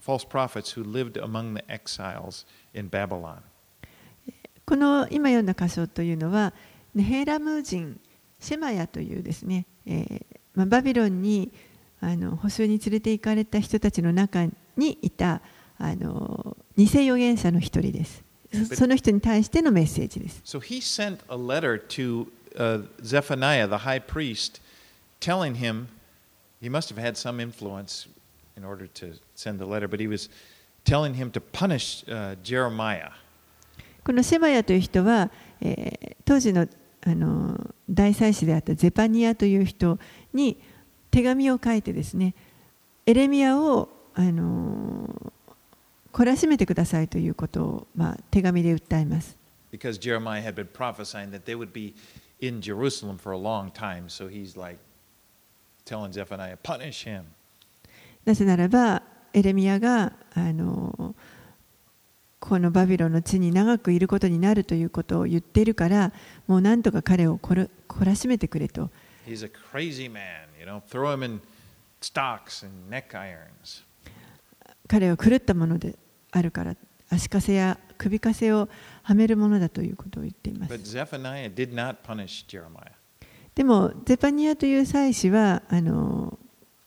[0.00, 3.42] false prophets who lived among the exiles in Babylon.
[4.64, 6.52] この今読んだ箇所というのは、
[6.94, 7.98] ネヘラム人
[8.38, 10.22] シェマヤというですね、えー
[10.54, 11.50] まあ、バビロンに
[12.00, 15.42] あの捕囚に連れて行かれた人たちの中にいた
[15.78, 18.22] あの偽預言者の一人です。
[18.68, 20.42] そその人に対してのメッセージです。
[20.44, 24.60] So he sent a letter to uh, Zephaniah, the high priest,
[25.20, 25.86] telling him
[26.61, 28.07] he must have had some influence
[28.57, 30.29] in order to send the letter, but he was
[30.83, 33.11] telling him to punish uh, Jeremiah.
[34.03, 35.31] このシェマヤという人は、
[35.61, 36.67] えー当時の
[37.07, 39.99] あの大祭司であったゼパニアという人
[40.33, 40.57] に
[41.11, 42.33] 手紙を書いてですね
[43.05, 45.31] エレミアを、あの
[46.11, 49.37] 懲らしめてくださいということを、まあ、手紙で訴えます。
[49.71, 51.93] Because Jeremiah had been prophesying that they would be
[52.39, 54.79] in Jerusalem for a long time, so he's like
[55.90, 57.24] telling Zephaniah, punish him.
[58.24, 61.14] なぜならば、エレミアがあの
[62.38, 66.12] このバビロンの地に長くいることになるということを言っているから、
[66.46, 67.68] もうなんとか彼を懲
[68.04, 68.90] らしめてくれと。
[69.26, 71.40] He's a crazy man, you know, throw him in
[72.00, 73.84] stocks and neck irons.
[74.86, 75.96] 彼は狂ったもので
[76.32, 76.76] あるから
[77.08, 78.68] 足かせや首かせを
[79.02, 80.72] はめるものだということを言っています。
[83.54, 86.38] でも、ゼパニアという祭司はあの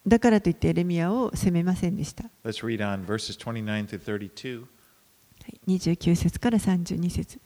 [0.05, 2.25] だからといってエレミアを責めませんでした。
[5.67, 7.39] 29節から32節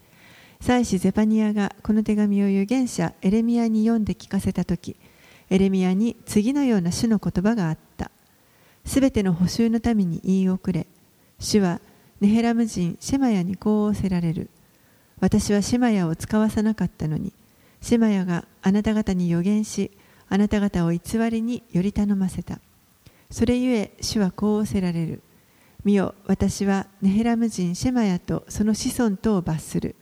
[0.59, 4.95] 祭司ゼパニアがこの手紙を預言者エレミアに読んで聞かせたとき、
[5.49, 8.11] エレミアに次のような主の言葉があった。
[8.85, 10.87] すべての補修のために言い遅れ、
[11.39, 11.79] 主は
[12.21, 14.49] ネヘラム人シェマヤにこう仰せられる。
[15.19, 17.33] 私はシェマヤを使わさなかったのに、
[17.87, 19.91] シマヤがあなた方に予言し、
[20.27, 20.99] あなた方を偽
[21.31, 22.59] りにより頼ませた。
[23.31, 25.21] それゆえ主はこう仰せられる。
[25.85, 29.95] 見よ、私はネヘラム人シェマヤとその子孫とを罰する。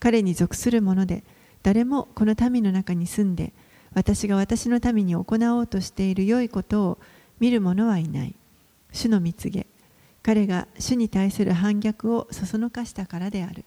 [0.00, 1.22] 彼に属する者で、
[1.62, 3.52] 誰もこの民の中に住んで、
[3.94, 6.98] 私が私の民に行おうとしている良いことを
[7.38, 8.34] 見る者はいない。
[8.90, 9.68] 主の蜜げ、
[10.24, 13.64] 彼が主に対する反逆をそそのかしたからである。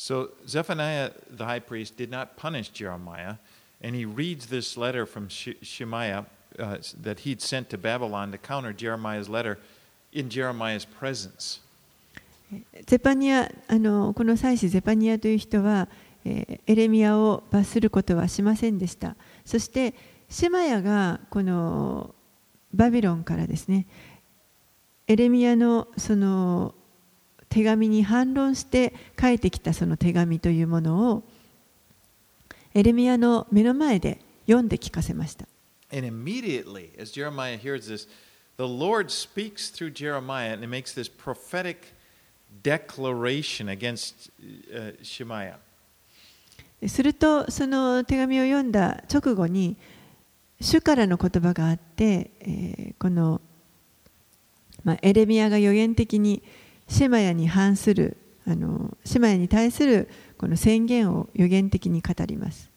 [0.00, 3.36] So Zephaniah the high priest did not punish Jeremiah,
[3.82, 6.26] and he reads this letter from Shemaiah
[6.58, 9.58] uh, that he'd sent to Babylon to counter Jeremiah's letter
[10.12, 11.60] in Jeremiah's presence.
[12.86, 15.88] ゼパニアあのこの祭司ゼパニアという人は、
[16.24, 19.16] えー、エレミアを罰することはしませんでした。
[19.44, 19.94] そして
[20.28, 22.14] シェマヤがこの
[22.72, 23.86] バビロンからですね
[25.08, 26.74] エレミアのその
[27.51, 31.23] 手紙に反論して書いてきたその手紙というものを
[32.73, 35.45] エレミアの目の前で読んで聞かせました。
[46.87, 49.75] するとその手紙を読んだ直後に
[50.61, 53.41] 主からの言葉があってこの
[55.01, 56.41] エレミアが予言的に
[56.91, 62.69] シマヤに反するあのシマに対するこの宣言を予言的に語ります。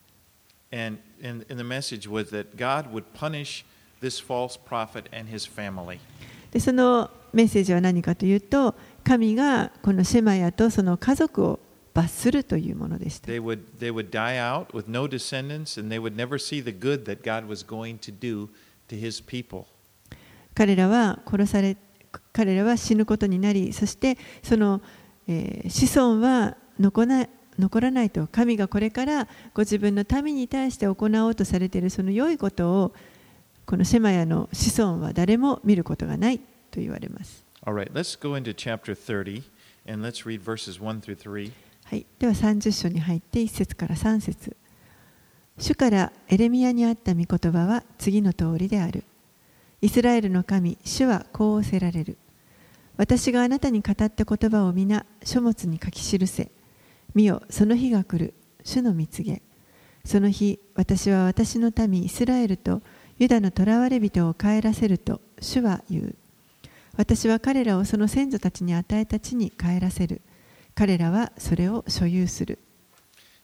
[6.53, 11.59] でそのメッセージは何かというと神がこのシマヤとその家族を
[11.93, 13.27] 罰するというものでした。
[20.55, 21.77] 彼らは殺され
[22.35, 24.83] 彼らは死ぬことになり、そしてその、
[25.27, 32.95] えー、子孫は残ら残らないと、神がこれからご自分の民に対して行おうとされているその良いことを、
[33.65, 36.39] このシェマヤの子孫は誰も見ることがない
[36.71, 37.45] と言われます。
[37.65, 39.45] Right, let's go into chapter 30
[39.89, 41.53] and let's read verses 1 through 3.
[41.85, 44.57] はい、では30章に入って1節から3節
[45.59, 49.05] 主からエレミアにあった御言葉は次の通りである。
[49.81, 52.19] イスラエルの神、主はこう仰せられる。
[52.97, 56.51] 私があなたに語った言葉を皆書物に書き記せ。
[57.15, 58.35] 見よ、その日が来る。
[58.63, 59.43] 主の蜜げ。
[60.05, 62.83] その日、私は私の民イスラエルと
[63.19, 66.15] ユダの囚われ人を帰らせると主は言う。
[66.97, 70.23] 私は彼らをその先祖たちに与えた地に帰らせる。
[70.75, 72.59] 彼らはそれを所有する。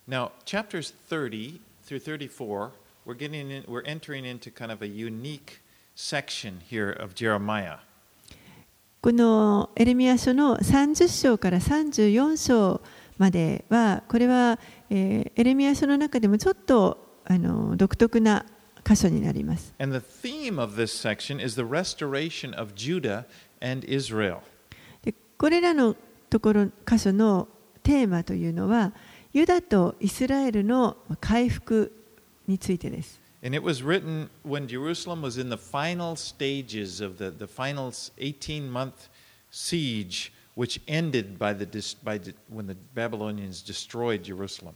[0.09, 2.71] Now, chapters 30 through 34,
[3.07, 5.61] we're, getting in, we're entering into kind of a unique
[5.95, 7.79] section here of Jeremiah.
[9.03, 12.83] このエレミア書の30章から34章
[13.17, 14.59] までは、これは、
[14.91, 18.45] えー、エレミア書の中でもちょっとあの独特な
[18.85, 19.73] 箇所になります。
[25.39, 25.97] これらの
[26.29, 27.49] ところ箇所の
[27.83, 28.93] テーマというのは
[29.33, 31.91] ユダとイスラエルの回復
[32.47, 33.20] についてです。
[33.43, 38.71] And it was written when Jerusalem was in the final stages of the, the final 18
[38.71, 39.09] month
[39.51, 41.67] siege, which ended by the,
[42.05, 44.75] by the, when the Babylonians destroyed Jerusalem.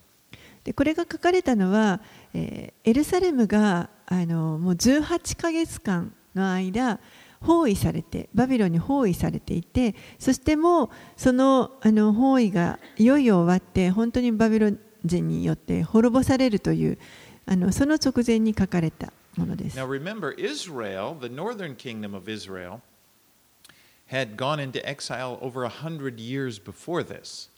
[0.64, 2.00] でこれが書かれたのは、
[2.32, 7.00] えー、エルサレムがあのもう18ヶ月間の間、
[7.42, 16.98] 包囲されてバビロンに包囲されていてそしてもうそのあの包囲がいよいよ終わって本当にバビロン人によって滅ぼされるという
[17.46, 22.80] あのその直前に書かれたものです Now remember, Israel, the northern kingdom of Israel,
[24.10, 27.50] had gone into exile over a hundred years before this.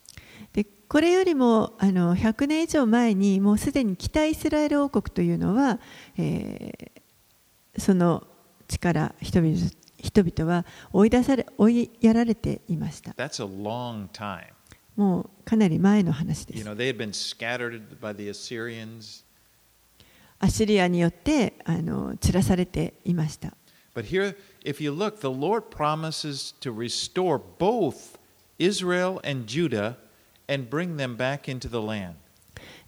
[0.53, 5.80] でこれよりもあの100年以上前にもうすでに北イスラエル王国というのは、
[6.16, 6.97] えー
[7.78, 8.26] その
[8.68, 9.55] 力人々
[9.99, 10.64] 人々は
[10.95, 14.47] 追い出され追いやられていました That's a long time.
[14.97, 19.26] もうかなり前の話で You す know, they had been scattered by the Assyrians.
[20.39, 23.55] アシリアによってあの散らされていました。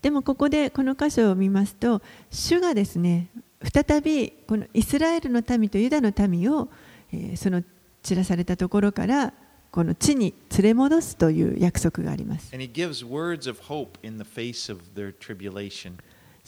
[0.03, 3.29] でもここでこの箇所を見ますと、主がですね、
[3.63, 6.69] 再びこのイスラエルの民とユダの民を、
[7.13, 7.63] えー、その
[8.03, 9.33] 散らされたところから
[9.71, 12.55] この地に連れ戻すという約束があります。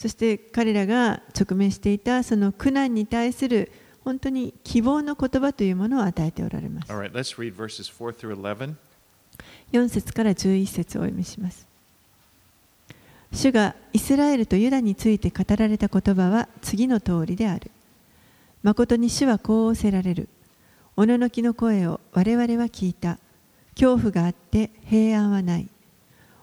[0.01, 3.71] そして彼らが直面していたその苦難に対する
[4.03, 8.73] 本当に希望の言葉というものを与えておられます right, let's read verses 4 through 11.
[9.71, 11.67] 4節から11節をお読みします。
[13.31, 17.69] 主がイスラエルとユダについて語られた言葉は次の通りである。
[18.63, 20.29] 誠に主はこう仰せられる。
[20.97, 23.19] おののきの声を我々は聞いた。
[23.75, 25.69] 恐怖があって平安はない。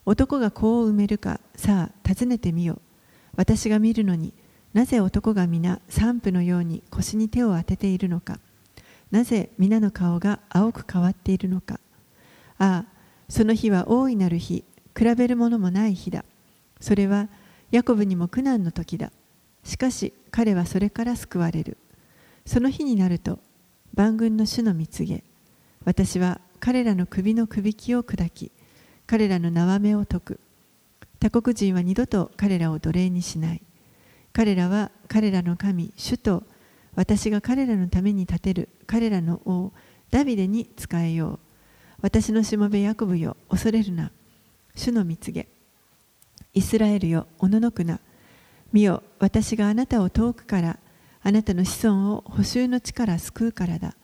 [0.06, 2.80] 男が子を埋めるか、さあ尋ねてみよ。
[3.38, 4.34] 私が見るのに
[4.74, 8.40] なぜ男が皆散布のように腰に手を当てているのか。
[9.12, 11.78] なぜ皆の顔が青く変わっているのか。
[12.58, 12.86] ああ、
[13.28, 14.64] その日は大いなる日、
[14.98, 16.24] 比べるものもない日だ。
[16.80, 17.28] それは
[17.70, 19.12] ヤコブにも苦難の時だ。
[19.62, 21.78] しかし彼はそれから救われる。
[22.44, 23.38] その日になると、
[23.94, 25.22] 万軍の主の蜜げ、
[25.84, 28.50] 私は彼らの首のくびきを砕き、
[29.06, 30.40] 彼らの縄目を解く。
[31.20, 33.62] 他国人は二度と彼らを奴隷にしない。
[34.32, 36.44] 彼らは彼らの神、主と
[36.94, 39.72] 私が彼らのために立てる彼らの王、
[40.10, 41.38] ダビデに仕えよう。
[42.00, 44.12] 私のしもべヤコブよ、恐れるな。
[44.74, 45.48] 主の蜜げ。
[46.54, 48.00] イスラエルよ、おののくな。
[48.72, 50.78] 見よ、私があなたを遠くから、
[51.22, 53.96] あなたの子孫を補修の地から救うからだ。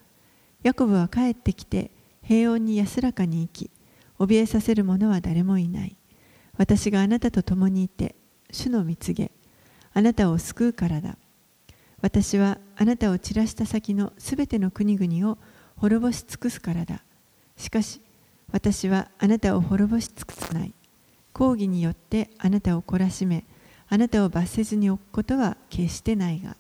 [0.62, 1.90] ヤコブは帰ってきて、
[2.22, 3.70] 平穏に安らかに生き、
[4.18, 5.96] 怯えさせる者は誰もいない。
[6.56, 8.14] 私があなたと共にいて、
[8.50, 9.30] 主の蜜げ、
[9.92, 11.16] あなたを救うからだ。
[12.00, 15.38] 私はあなたを散らした先のすべての国々を
[15.76, 17.02] 滅ぼし尽くすからだ。
[17.56, 18.00] しかし、
[18.52, 20.72] 私はあなたを滅ぼし尽くさない。
[21.32, 23.44] 抗議によってあなたを懲らしめ、
[23.88, 26.56] あなたを罰せずに置くことは決してないが。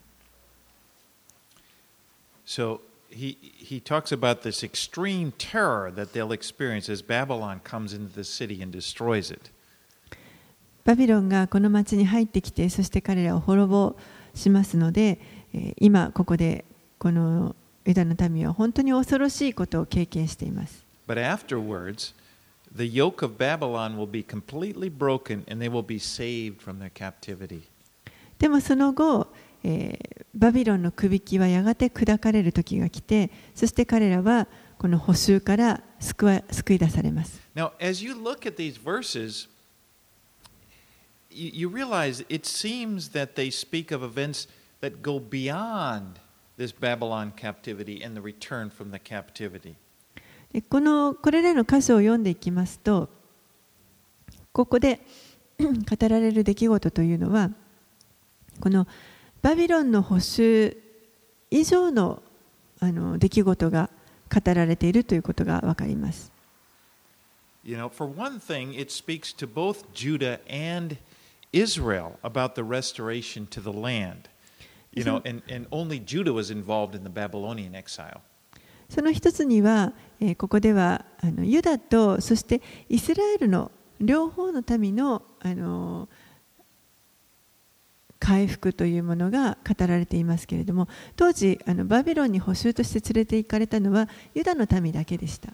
[2.44, 2.80] So
[3.10, 8.24] he, he talks about this extreme terror that they'll experience as Babylon comes into the
[8.24, 9.50] city and destroys it.
[10.84, 13.96] バビロンがこの町に入ってきて、そして彼らを滅ぼ
[14.34, 15.18] しますので、
[15.52, 16.64] えー今ここで
[16.98, 17.56] この
[17.86, 20.84] ユダの民は本当に恐ろしいことを経験しています。
[21.06, 22.14] But afterwards,
[22.74, 26.90] the yoke of Babylon will be completely broken and they will be saved from their
[26.92, 27.62] captivity.
[28.38, 29.28] でもその後、
[29.62, 37.40] えーバビロンのくびきはやがて砕かれる時が来て、そして彼らはこの補修から救わ救い出されます。
[37.54, 39.48] Now, as you look at these verses,
[41.33, 44.47] you, you realize it seems that they speak of events
[44.81, 46.19] that go beyond
[46.57, 49.75] this Babylon captivity and the return from the captivity.
[50.51, 53.07] でこのこれらの箇所を読んでいきますと
[54.51, 54.99] ここで
[55.59, 57.51] 語られる出来事というのは
[58.59, 58.87] この
[59.43, 60.75] バビロンの補修
[61.51, 62.23] 以上の
[62.79, 63.89] あの出来事が
[64.33, 66.31] 語られているということが分かります。
[67.63, 70.97] You know, for one thing, it speaks to both Judah and
[71.54, 74.28] Israel about the restoration to the land.
[74.92, 78.20] You know, and, and only Judah was involved in the Babylonian exile.
[78.88, 86.08] その一つには、えーここではあのユダとそしてイスラエルの両方の民のあの
[88.20, 95.52] 回復というものが語られていますけれども当時あのバビロンに捕囚として連れて行かれたのはユダの民だけでした。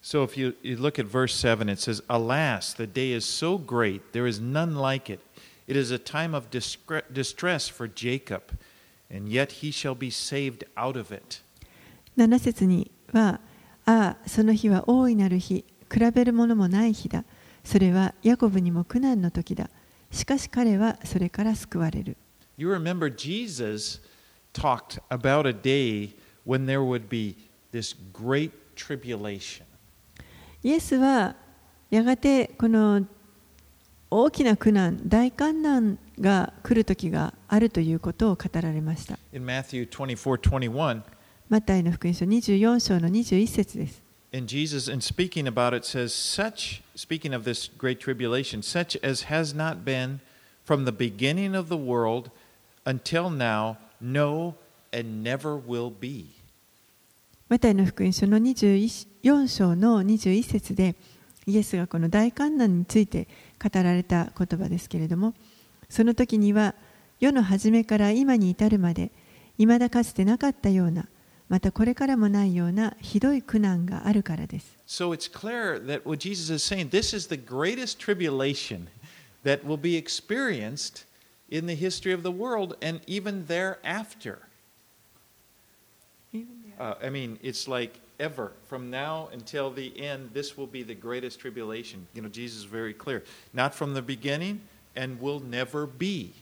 [0.00, 3.56] So if you, you look at verse 7, it says, Alas, the day is so
[3.56, 5.20] great, there is none like it.
[5.68, 8.58] It is a time of discre- distress for Jacob,
[9.08, 11.42] and yet he shall be saved out of it.
[12.16, 13.40] 7節には「
[13.86, 17.24] ああその日は大いなる日比べるものもない日だ
[17.64, 19.70] それはヤコブにも苦難の時だ
[20.10, 22.16] しかし彼はそれから救われる」
[22.58, 24.00] You remember Jesus
[24.52, 26.14] talked about a day
[26.44, 27.36] when there would be
[27.72, 29.64] this great tribulation.
[30.63, 31.35] イエスは
[31.89, 33.05] やがてこの
[34.09, 39.19] 大きな苦難、大観難が来る時があるということを語られました。
[39.33, 41.01] In Matthew 24 21,
[41.49, 44.07] マタイの福音書24章の21節です。
[44.33, 49.53] and Jesus, in speaking about it, says, Such, speaking of this great tribulation, such as has
[49.53, 50.19] not been
[50.63, 52.29] from the beginning of the world
[52.85, 54.55] until now, no,
[54.91, 56.33] and never will be.
[57.49, 58.39] マタイの福音書の
[59.27, 60.95] 24章の21節で
[61.45, 63.27] イエスがこの大観難について
[63.61, 65.33] 語られた言葉ですけれども
[65.89, 66.75] その時には
[67.19, 69.11] 世の初めから今に至るまで
[69.57, 71.09] 未だかつてなかったような
[71.49, 74.77] またこれからもないようなひどい苦難があるからです。
[74.85, 78.87] So it's clear that what Jesus is saying, this is the greatest tribulation
[79.43, 81.05] that will be experienced
[81.49, 84.39] in the history of the world and even thereafter.
[86.79, 88.52] Uh, I mean, it's like ever.
[88.68, 92.06] From now until the end, this will be the greatest tribulation.
[92.14, 93.24] You know, Jesus is very clear.
[93.52, 94.60] Not from the beginning
[94.96, 96.34] and will never be.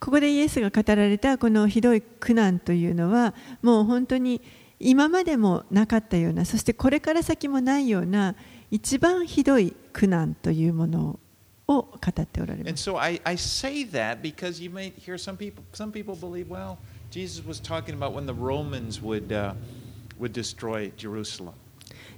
[0.00, 4.40] ここでイエスが語られたこのひどい苦難というのはもう本当に
[4.80, 8.34] 今までもなかったようなそしてこれから先もないような
[8.72, 11.20] 一番ひどい苦難というもの
[11.68, 11.88] を語
[12.20, 12.90] っておられま And す。
[12.90, 16.78] so I, I say that because you may hear some people, some people believe, well,
[17.12, 19.54] Jesus was talking about when the Romans would, uh,
[20.19, 21.53] would destroy Jerusalem.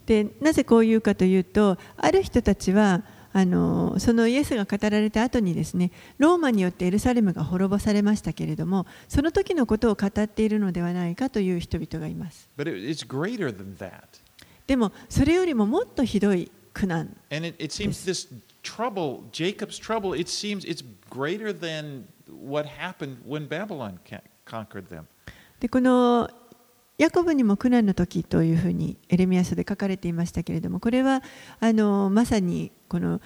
[0.06, 13.91] でなぜこう言うかというとある人たちはあのそのイエスが語られた後にですねローマによってエルサレムが滅ぼされましたけれどもその時のことを語っているのではないかという人々がいます But it, it's greater than that.
[14.66, 18.28] でもそれよりももっとひどい苦難 And it, it seems this
[18.64, 24.00] trouble, Jacob's trouble, it seems it's greater than what happened when Babylon
[24.45, 25.06] conquered them.
[25.60, 26.30] でこの
[27.00, 31.24] ヤコブにも苦難の時というふうにエレミア書で書かれていましたけれどもこれは
[31.62, 33.22] あのまさにこの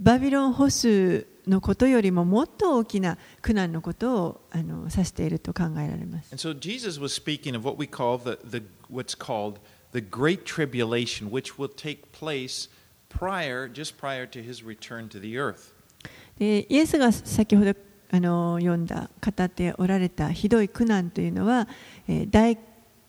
[0.00, 6.32] バビロン保守のことよりももっと大きな苦難のことをあの指していると考えられます。
[6.32, 9.60] And so Jesus was speaking of what we call the, the what's called
[9.92, 12.68] the great tribulation, which will take place
[13.08, 15.72] prior, just prior to his return to the earth.
[16.40, 17.72] でイエスが先ほど
[18.10, 21.68] あの読んだ語っておられたひどい苦難というのは、
[22.08, 22.58] えー大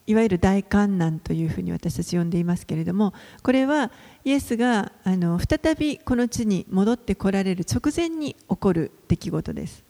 [0.07, 3.91] いわゆる大観難というふうに私たち呼んでいますけれども、これは
[4.23, 9.83] イエスがあの再びこの地に戻ってこられる直前に起こる出来事です。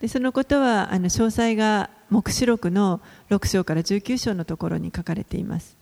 [0.00, 5.76] でそのことはあの詳細が黙示録の6章から19章のところに書かれています。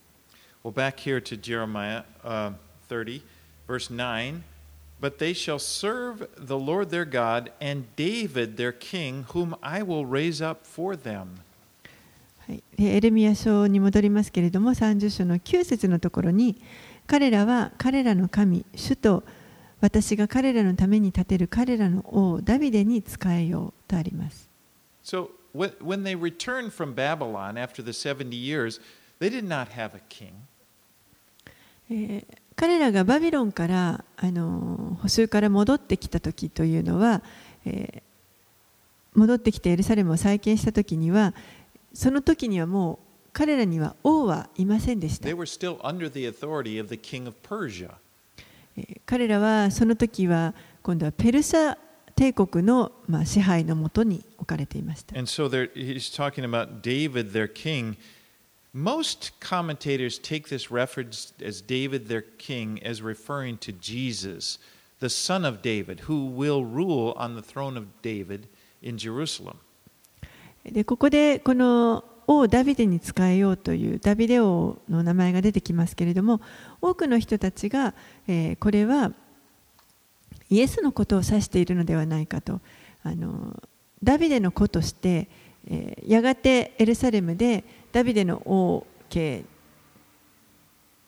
[5.01, 10.05] But they shall serve the Lord their God and David their king, whom I will
[10.05, 11.39] raise up for them.
[12.47, 16.59] はい、でエレミア書に戻りますけれども30章の9節のところに
[17.05, 19.23] 彼らは彼らの神主と
[19.81, 24.49] 私が彼らのために立てる彼らの王ダビデに仕えようとあります。
[25.03, 28.81] So when, when they returned from Babylon after the 70 years,
[29.19, 30.33] they did not have a king.
[31.89, 37.22] えー 彼らがバビロンからあの補修から戻ってきた時というのは、
[37.66, 38.14] えー
[39.14, 41.34] 戻ってきてエルサレムを再建した時には
[41.92, 42.98] その時にはもう
[43.32, 45.28] 彼らには王はいませんでした
[49.06, 51.78] 彼らはその時は今度はペルシャ
[52.16, 55.16] 帝国の、まあ、支配のもとに置かれていました。
[55.16, 57.96] And so there, he's talking about David, their king.
[58.76, 64.58] Most commentators take this reference as David, their king, as referring to Jesus,
[64.98, 68.48] the son of David, who will rule on the throne of David
[68.82, 69.58] in Jerusalem.
[70.64, 76.40] でここでこの王ダビデに仕えようというダビデ王の名前が出てきますけれども
[76.80, 77.94] 多くの人たちが、
[78.26, 79.12] えーこれは
[80.50, 82.60] イエスのことを指しているのではないかと
[83.02, 83.62] あの
[84.02, 85.28] ダビデの子として、
[85.68, 87.64] えーやがてエルサレムで
[87.94, 89.44] ダビデの王家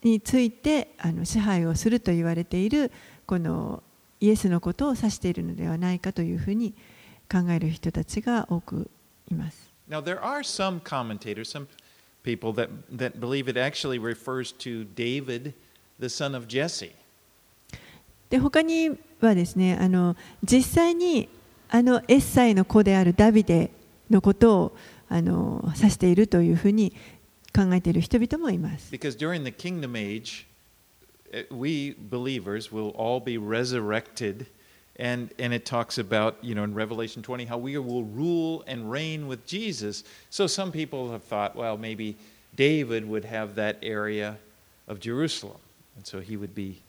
[0.04, 2.92] についてあの支配をすると言われている
[3.26, 3.82] この
[4.20, 6.74] イエスのことを指しているのではないかというふうに
[7.28, 8.88] 考える人たちが多く
[9.28, 9.68] います。
[9.90, 11.66] Now, there are some commentators, some
[12.22, 15.54] people that, that believe it actually refers to David,
[15.98, 16.92] the son of Jesse.
[18.30, 20.14] で他にはですねあの
[20.44, 21.28] 実際に
[21.68, 23.72] あのエッサイの子であるダビデ
[24.08, 24.76] のことを
[25.09, 26.93] あの指しているというふうに
[27.53, 28.91] 考えている人々もいます。
[28.93, 30.45] Because during the kingdom age,
[31.33, 34.45] eh, we believers will all be resurrected.
[34.99, 38.91] And, and it talks about, you know, in Revelation 20, how we will rule and
[38.91, 40.03] reign with Jesus.
[40.29, 42.17] So some people have thought, well, maybe
[42.55, 44.37] David would have that area
[44.87, 45.57] of Jerusalem.
[45.95, 46.81] And so he would be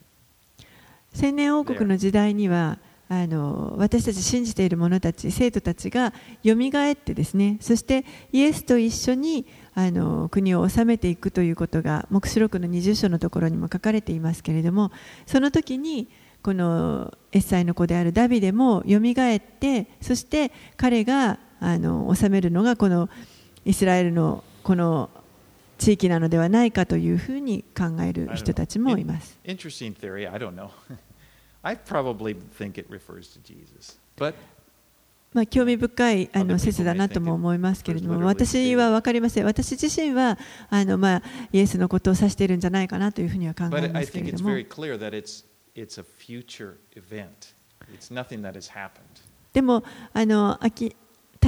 [1.14, 2.78] 千年王国の時代には
[3.09, 14.91] あの私たち信じている者たち生徒たちがよみがえってですねそしてイエスと一緒にあの国を治めていくということが黙示録の20章のところにも書かれていますけれども
[15.25, 16.09] その時に
[16.43, 23.09] このエッサイの子であるダビデもよみがえってそして彼があの治めるのがこの
[23.65, 25.09] イスラエルのこの
[25.77, 29.37] 地域なのではないかというふうに考える人たちもいます。
[31.63, 33.99] I probably think it refers to Jesus.
[35.33, 39.45] まあ興味深いあの説だなとも思いますけれども、私は分かりません。
[39.45, 40.37] 私自身は
[40.69, 44.11] あのまあイエスのことを指しているんじゃないかなというふうには考えます。
[49.53, 49.83] でも、
[50.13, 50.63] あの、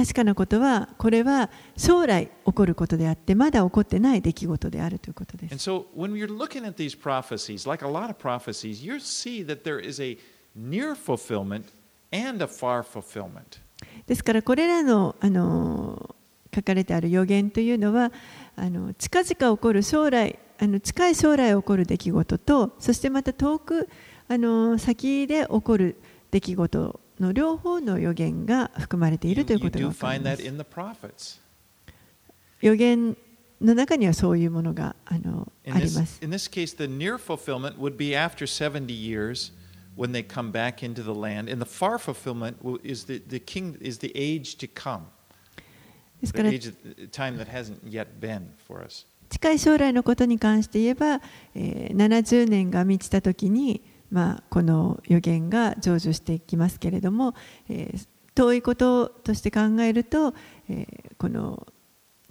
[0.00, 5.56] 確かなことはこれは将来起こることであってまだ起こってない出来事であるということです。
[5.56, 9.78] so when you're looking at these prophecies, like a lot of prophecies, you see that there
[9.78, 10.16] is a
[10.56, 11.66] near fulfillment
[12.10, 13.60] and a far fulfillment.
[14.06, 16.16] ですからこれらのあの
[16.54, 18.10] 書かれてある予言というのは
[18.56, 23.90] あの近々起こる将来あの近い将来起こる出来事とそしてまた遠く
[24.28, 31.40] あの先で起こる出来事の両方の予言が含まれているということが分かります。
[32.62, 33.16] 予言
[33.60, 36.18] の中にはそういうものがあのあります。
[36.22, 39.52] in this case, the near fulfillment would be after 70 years
[39.96, 41.50] when they come back into the land.
[41.50, 45.02] And the far fulfillment is the, the king is the age to come,
[46.20, 46.50] ですから.
[49.28, 51.20] 近い将来のことに関して言えば、
[51.54, 57.34] えー70年が満ちた時に、まあ、この予言が成就していきますけれども、
[57.68, 60.34] えー遠いこととして考えると、
[60.68, 61.66] えーこの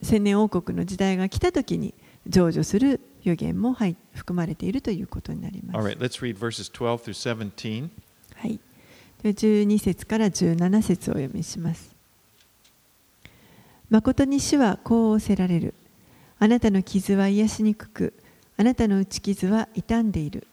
[0.01, 1.93] 千年王国の時代が来た時に
[2.25, 5.87] 成就する予言も入含まれているということになります。
[5.87, 7.89] right, let's read verses 12 through 17.
[8.35, 8.59] はい、
[9.23, 11.95] で12節から17節をお読みします。
[13.89, 15.73] 誠に主はこう仰せられる。
[16.39, 18.13] あなたの傷は癒しにくく、
[18.55, 20.47] あなたの打ち傷は傷んでいる。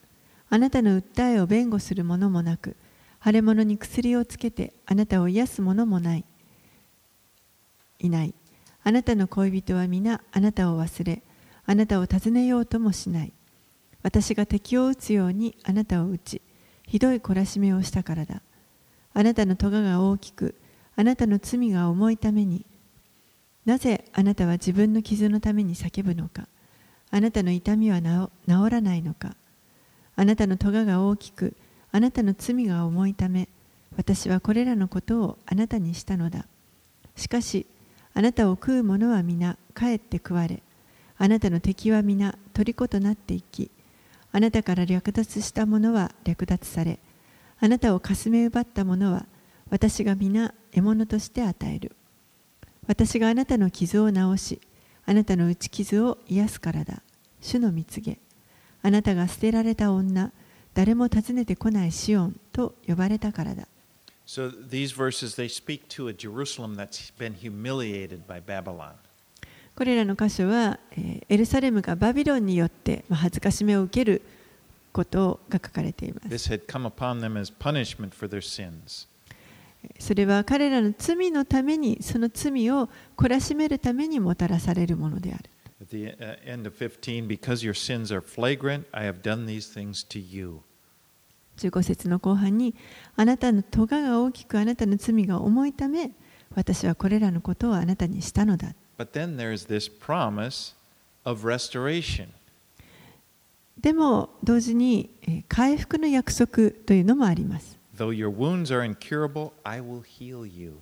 [0.49, 2.77] あなたの訴えを弁護するものもなく、
[3.25, 6.25] 腫れ物に薬をつけてあなたを癒すものもない。
[7.99, 8.35] いない。
[8.85, 11.23] あなたの恋人は皆あなたを忘れ、
[11.65, 13.33] あなたを訪ねようともしない。
[14.03, 16.43] 私が敵を撃つようにあなたを撃ち、
[16.87, 18.43] ひどい懲らしめをしたからだ。
[19.13, 20.55] あなたの咎が大きく、
[20.95, 22.65] あなたの罪が重いために、
[23.65, 26.47] なぜあなたは自分の傷のために叫ぶのか、
[27.11, 29.35] あなたの痛みは治らないのか、
[30.17, 31.55] あなたの咎が大きく、
[31.93, 33.49] あなたの罪が重いため、
[33.97, 36.47] 私はこれらのことをあなたにしたのだ。
[37.15, 37.67] しかし、
[38.15, 40.63] あなたを食う者は皆帰って食われ、
[41.19, 43.71] あなたの敵は皆虜となっていき、
[44.33, 46.99] あなたから略奪した者は略奪され、
[47.59, 49.27] あなたをかすめ奪った者は
[49.71, 51.93] 私が皆獲物として与える。
[52.87, 54.61] 私があなたの傷を治し、
[55.05, 57.03] あなたの打ち傷を癒すからだ。
[57.41, 58.19] 主の蜜げ。
[58.83, 60.33] あなたが捨てられた女、
[60.75, 63.67] 誰も訪ねてこないシオンと呼ばれたからだ。
[64.27, 68.93] So these verses they speak to a Jerusalem that's been humiliated by Babylon.
[69.77, 74.23] これらの箇所は、えーエルサレムがバビロンによってまあ恥ずかしめを受ける
[74.93, 76.29] ことが書かれています。
[76.29, 79.07] This had come upon them as punishment for their sins.
[79.99, 85.45] それは彼らの罪のために、その罪を懲らしめるためにもたらされるものである。
[85.81, 90.03] At the uh, end of 15, because your sins are flagrant, I have done these things
[90.09, 90.63] to you.
[91.59, 92.75] 15節の後半に、
[93.15, 96.13] あなたの咎が大きく、あなたの罪が重いため、
[96.55, 98.75] 私はこれらのことをあなたにしたのだ。
[98.99, 100.75] But then there's this promise
[101.25, 102.29] of restoration.
[103.79, 107.79] でも同時にえー回復の約束というのもあります。
[107.97, 110.79] Though your wounds are incurable, I will heal you.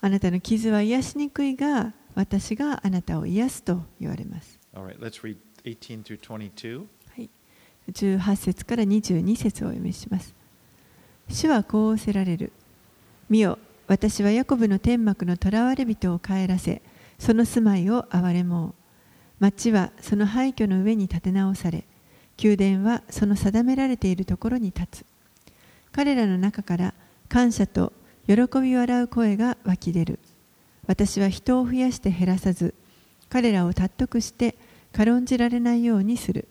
[0.00, 4.58] あなたの傷は癒しにくいが、私があなたを癒すと言われます。
[4.74, 6.78] All right, let's read 18 through 22.
[7.14, 7.30] はい、
[7.92, 10.34] 18節から22節をお読みします。
[11.28, 12.52] 主はこう仰せられる。
[13.28, 16.80] 見よ、私はヤコブの天幕の囚われ人を帰らせ、
[17.18, 18.74] その住まいを憐れもう。
[19.38, 21.84] 町はその廃墟の上に建て直され、
[22.42, 25.06] 宮殿はその定められているところに立つ。
[25.92, 26.94] 彼らの中から
[27.28, 27.92] 感謝と
[28.26, 30.18] 喜び笑う声が湧き出る。
[30.86, 32.74] 私は人を増やして減らさず、
[33.28, 34.56] 彼らを達得して
[34.92, 36.48] 軽んじられないようにする。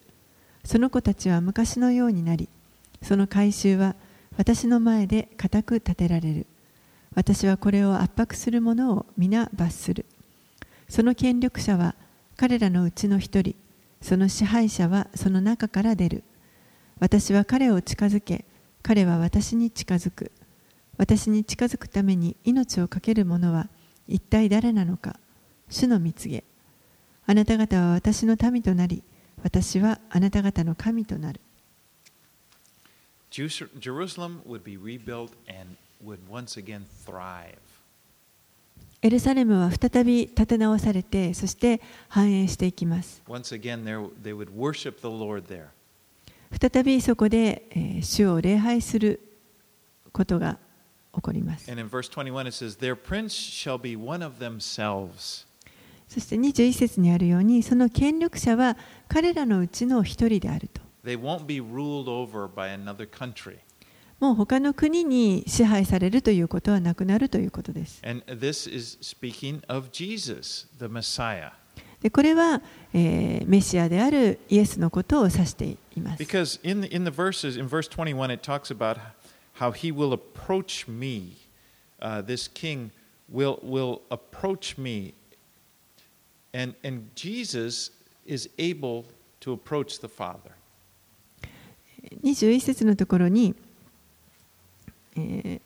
[0.63, 2.49] その子たちは昔のようになり、
[3.01, 3.95] その改宗は
[4.37, 6.45] 私の前で固く立てられる。
[7.15, 10.05] 私はこれを圧迫する者を皆罰する。
[10.87, 11.95] その権力者は
[12.37, 13.55] 彼らのうちの一人
[14.01, 16.23] その支配者はその中から出る
[16.99, 18.45] 私は彼を近づけ
[18.83, 20.31] 彼は私に近づく
[20.97, 23.67] 私に近づくために命を懸ける者は
[24.07, 25.19] 一体誰なのか？
[25.69, 26.43] 主の見つげ。
[27.25, 29.03] あなた方は私の民となり
[29.43, 31.41] 私はあなた方の神となる。
[39.01, 43.21] エルサレムは再び立て直されてそして繁栄していきます。
[46.61, 49.19] 再びそこで主を礼拝する
[50.13, 50.59] ことが
[51.15, 51.69] 起こります。
[56.07, 60.81] そして21節にあるように、その権力者は彼らのうちの一人であると。
[64.19, 67.99] もう他の国に支配されるということはなくなるということです。
[72.01, 72.61] でこれは、
[72.93, 76.17] えー、メシアであるイエスのことを指しています。
[79.55, 81.33] How he will approach me.
[82.01, 82.91] Uh, this king
[83.29, 85.13] will, will approach me.
[86.53, 87.91] And, and Jesus
[88.25, 89.05] is able
[89.41, 90.51] to approach the Father.
[92.23, 93.55] 21節のところに、
[95.17, 95.61] えー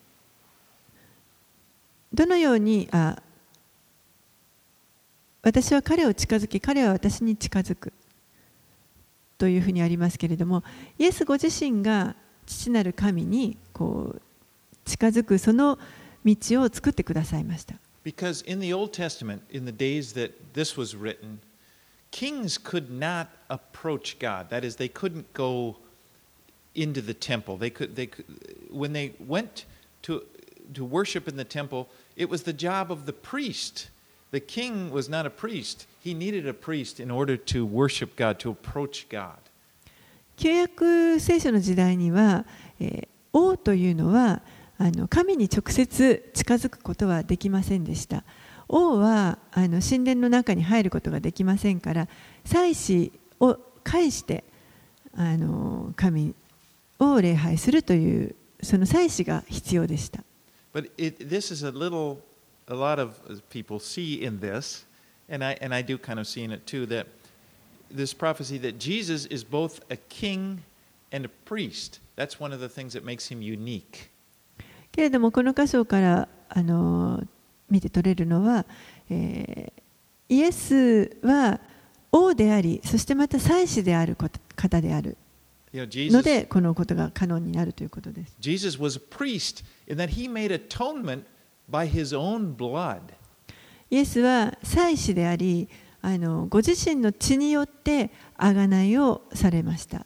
[2.14, 3.22] どのようにあ
[5.42, 7.94] 私は彼を近づき彼は私に近づく
[9.38, 10.64] というふうにありますけれども
[10.98, 12.16] イエスご自身が
[12.49, 14.23] 父なる神にこう
[14.85, 15.79] 近づくその
[16.25, 21.41] 道を作ってくださいました Because in the Old Testament, in the days that this was written,
[22.11, 24.51] kings could not approach God.
[24.51, 25.77] That is, they couldn't go
[26.75, 27.57] into the temple.
[27.57, 28.27] They could, they could,
[28.71, 29.65] when they went
[30.03, 30.23] to,
[30.75, 33.89] to worship in the temple, it was the job of the priest.
[34.33, 35.87] The king was not a priest.
[36.01, 39.39] He needed a priest in order to worship God, to approach God.
[40.40, 42.46] 旧約聖書の時代には、
[42.80, 44.42] えー王というのは
[44.78, 48.24] あの神に直接近づくことはできませんでした。
[48.68, 52.08] 王はあの神殿の中に入ることができませんから
[52.46, 54.44] 祭司を介して
[55.16, 56.36] あの神
[57.00, 60.24] を礼拝するというその祭司が必要でした。
[60.72, 62.20] But it, this is a little,
[62.68, 63.16] a lot of
[63.50, 64.86] people see in this,
[65.28, 67.08] and I, and I do kind of see in it too, that
[67.94, 70.62] this prophecy that Jesus is both a king
[71.12, 72.00] and a priest.
[72.16, 74.10] That's one of the things that makes him unique.
[74.92, 77.24] けれどもこの箇所からあの
[77.70, 78.66] 見て取れるのは、
[79.10, 79.80] えー
[80.30, 81.60] イエスは
[82.12, 85.18] 王でありそしてまた祭司であること方である
[85.74, 88.36] のでこのことが可能になるということです。
[88.40, 91.24] Jesus was a priest in that he made atonement
[91.70, 93.00] by his own blood.
[93.92, 95.68] イエスは祭司であり
[96.02, 100.06] あのご自身の血によってあがないをされました。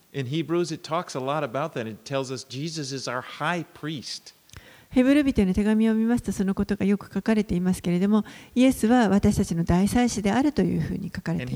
[4.93, 8.23] ヘブル人の手紙を見ますと、そのことがよく書かれていますけれども、
[8.53, 9.01] イエスとうふういます。
[9.01, 11.55] イエスは私たちの大祭司であるというふうに書かれています。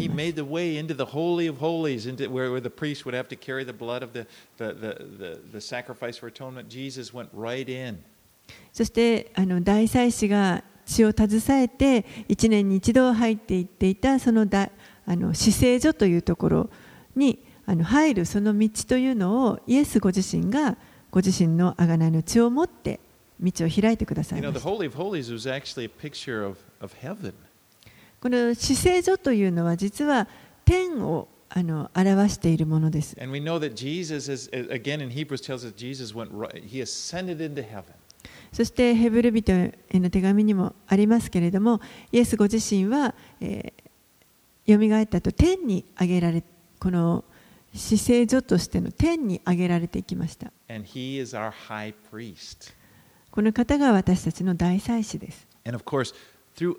[8.73, 14.71] そしてあの大祭司が血を携えて1年に一度入っていっていたそのだ
[15.05, 16.69] あの死聖所というところ
[17.15, 20.77] にあの入るその道というのをイエスご自身が
[21.11, 22.99] ご自身の贖いの血を持って
[23.39, 24.69] 道を開いてくださ You い know, ま the した。
[24.69, 27.33] Holy of Holies was actually a picture of, of heaven.
[28.19, 30.27] この死聖所というのは実は
[30.65, 33.15] 天をあの表しているものです。
[33.21, 37.37] And we know that Jesus is, again in Hebrews tells us Jesus went right, he ascended
[37.39, 37.93] into heaven.
[38.57, 41.79] そしてヘブル人への手紙にもありますけれども
[42.11, 46.43] イエスご自身は、えー、よみがえったと天に上げられ
[46.79, 47.23] この
[47.71, 52.73] 死聖所としての天に上げられていきました And he is our high priest.
[53.29, 56.15] この方が私たちの大祭司です And of course,
[56.55, 56.77] through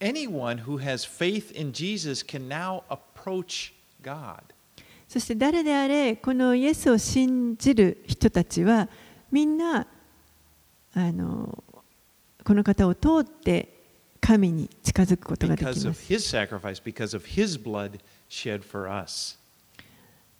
[0.00, 4.38] anyone who has faith in Jesus can now approach God.
[5.06, 8.88] そして誰であれこのイエスを信じる人たちは
[9.30, 9.86] みんな
[10.94, 11.62] あの
[12.44, 13.82] この方を通って
[14.20, 16.12] 神に近づくことができます。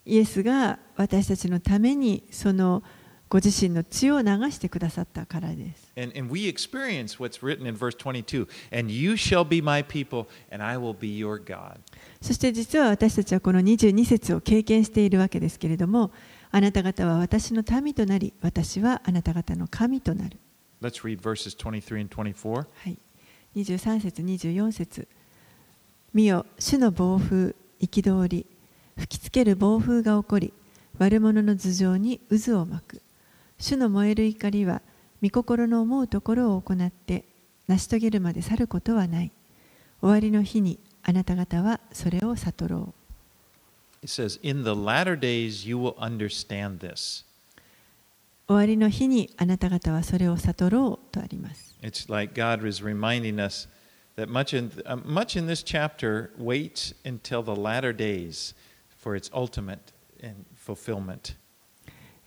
[0.05, 2.83] イエスが私たちのためにその
[3.29, 5.91] ご自身の血を流してくださったからです。
[12.21, 16.11] そして実は私たちはこの22節を経験しているわけですけれども、
[16.55, 20.37] あなた方は私の民となり、私はあなた方の神となる。
[20.83, 22.51] Let's read verses 23 and 24.
[22.51, 22.99] はい、
[23.57, 25.09] 23節、24節
[26.13, 28.47] 見よ、主の暴風、憤り、
[28.99, 30.53] 吹きつける暴風が起こり、
[30.99, 33.03] 悪者の頭上に渦を巻く。
[33.59, 34.83] 主の燃える怒りは、
[35.23, 37.25] 御心の思うところを行って、
[37.67, 39.33] 成し遂げるまで去ることはない。
[40.03, 43.02] 終わりの日にあなた方はそれを悟ろう。
[44.03, 47.25] It says, In the latter days you will understand this.
[48.49, 51.77] 終わりの日にあなた方はそれを悟ろうとあります。
[51.83, 53.69] It's like God is reminding us
[54.17, 58.55] that much in, uh, much in this chapter waits until the latter days
[58.99, 59.93] for its ultimate
[60.57, 61.37] fulfillment.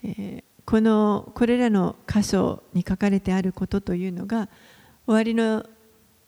[0.04, 4.50] えーこのこれらの箇所に書かれてあることというのが
[5.06, 5.64] 終わりの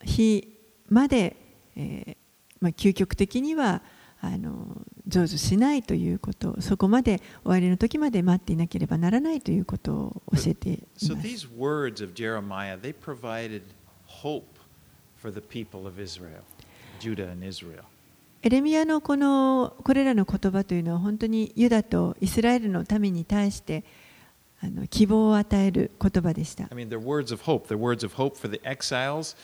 [0.03, 0.47] 日
[0.89, 1.35] まで、
[1.75, 2.17] えー
[2.61, 3.81] まあ、究極的には
[4.19, 11.27] あの成就しないということそこまで終わりの時まで待っていなければならないということを教えてい So ます。
[11.27, 13.61] these words of Jeremiah, they provided
[14.07, 14.45] hope
[15.21, 16.41] for the people of Israel,
[16.99, 17.83] Judah and Israel.
[18.43, 23.83] エレミアのこのこれらの言葉というのは本当にユダとイスラエルの民に対して
[24.61, 26.69] あの希望を与える言葉でした I。
[26.71, 27.67] mean, they're words of hope.
[27.67, 29.35] They're words of hope for the exiles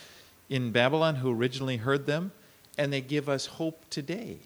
[0.48, 2.30] in Babylon who originally heard them,
[2.78, 4.38] and they give us hope today.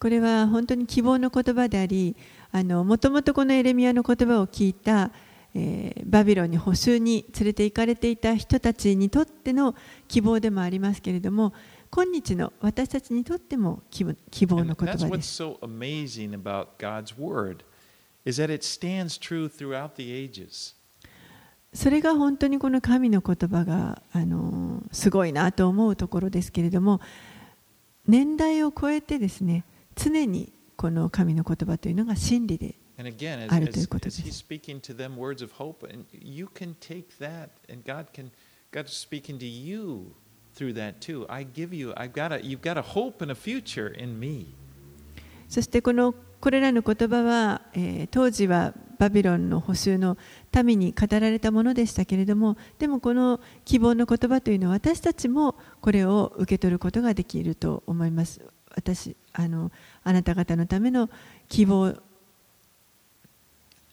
[0.00, 2.16] これは本当に希望の言葉であり、
[2.52, 5.10] あのもともとこのエレミアの言葉を聞いた、
[5.54, 9.74] えーバビロンに捕囚に連れて行かれていた人たちにとっての
[10.06, 11.52] 希望でもありますけれども、
[11.90, 15.42] 今日の私たちにとっても希望の言葉です。
[21.74, 27.00] それが本当にこの神の言葉があのすごいなと思うところですけれども、
[28.06, 29.64] 年代を超えてですね、
[29.98, 34.22] 常にこの神の言葉というのが真理であるということです。
[38.70, 40.12] God's speaking to you
[40.54, 41.24] through that too.
[41.30, 44.54] I give you, I've got a, you've got a hope and a future in me.
[45.48, 50.18] そしてこのこれらの言葉は、えー当時はバビロンの捕囚の
[50.64, 58.40] 民に語られたものでしたけれどもでもこの希望の言葉というのは私たちもこれを受け取ることができると思います
[58.78, 59.72] 私あの
[60.04, 61.10] あなた方のための
[61.48, 61.96] 希望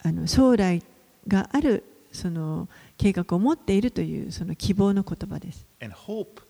[0.04, 0.84] あの将来
[1.28, 6.42] があるその計画を持っているというその希望の言葉です And hope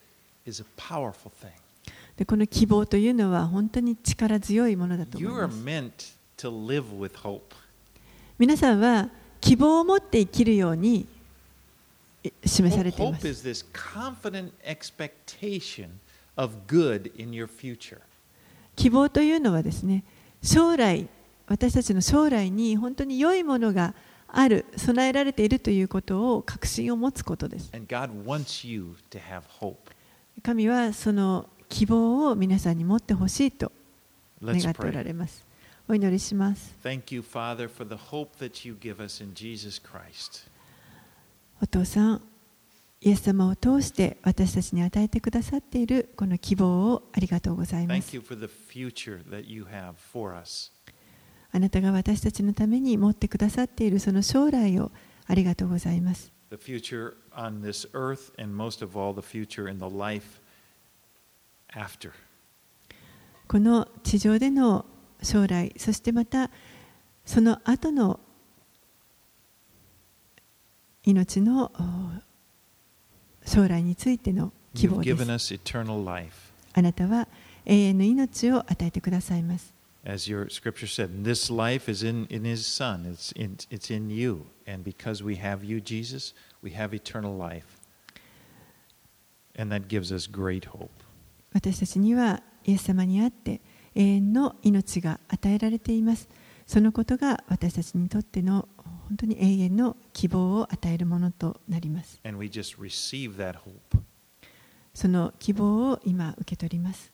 [0.46, 1.52] is a powerful thing.
[2.18, 5.92] でこの希望というのは本当に力強いものだと思います meant
[6.38, 7.42] to live with hope.
[8.38, 9.10] 皆さんは
[9.40, 11.08] 希望を持って生きるように
[12.24, 15.88] え示されていま Hope す is this confident expectation
[16.36, 18.02] of good in your future.
[18.76, 20.04] 希望というのはですね
[20.44, 21.08] 将来
[21.48, 23.94] 私たちの将来に本当に良いものが
[24.28, 29.76] ある備えられているということを確信を持つことです And God wants you to have hope.
[30.44, 33.72] 神はその希望を皆さんに持ってほしいと
[34.44, 35.46] 願っておら.れます
[35.88, 40.48] お祈りします Thank you, Father, for the hope that you give us in Jesus Christ.
[41.62, 42.22] お父さん
[43.06, 48.18] イエス様を通して私たちに与えてくださっているこの希望をありがとうございます.
[51.52, 54.92] あなたが私たちのために持ってくださっているその将来を
[55.28, 56.32] ありがとうございます。
[56.50, 60.42] The future on this earth, and most of all, the future in the life
[61.76, 62.10] after.
[63.48, 64.84] この地上での
[65.22, 66.50] 将来、そしてまた
[67.24, 68.20] その後の
[71.04, 72.26] 命のお
[73.46, 75.60] 将来についての希望です。
[76.74, 77.28] あなたは
[77.66, 79.74] 永遠の命を与えてくださいます。
[80.06, 83.06] As your scripture said, this life is in, in his son.
[83.06, 84.46] It's in, it's in you.
[84.68, 87.80] And because we have you, Jesus, we have eternal life.
[89.58, 90.90] And that gives us great hope.
[91.54, 93.62] 私たちにはイエス様にあって
[93.96, 96.30] 永遠の命が与えられています。
[96.68, 98.68] そのことが私たちにとっての
[99.08, 102.20] 本当に永遠の希望を与えるものとなります。
[104.94, 107.12] その希望を今受け取ります。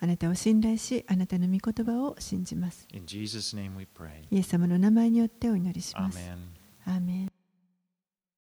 [0.00, 2.88] あなたを信頼し、あなたの御言葉を信じます。
[2.92, 6.18] イエス様の名前によってお祈りします。
[6.18, 6.38] アーメン。
[6.84, 7.32] アーメン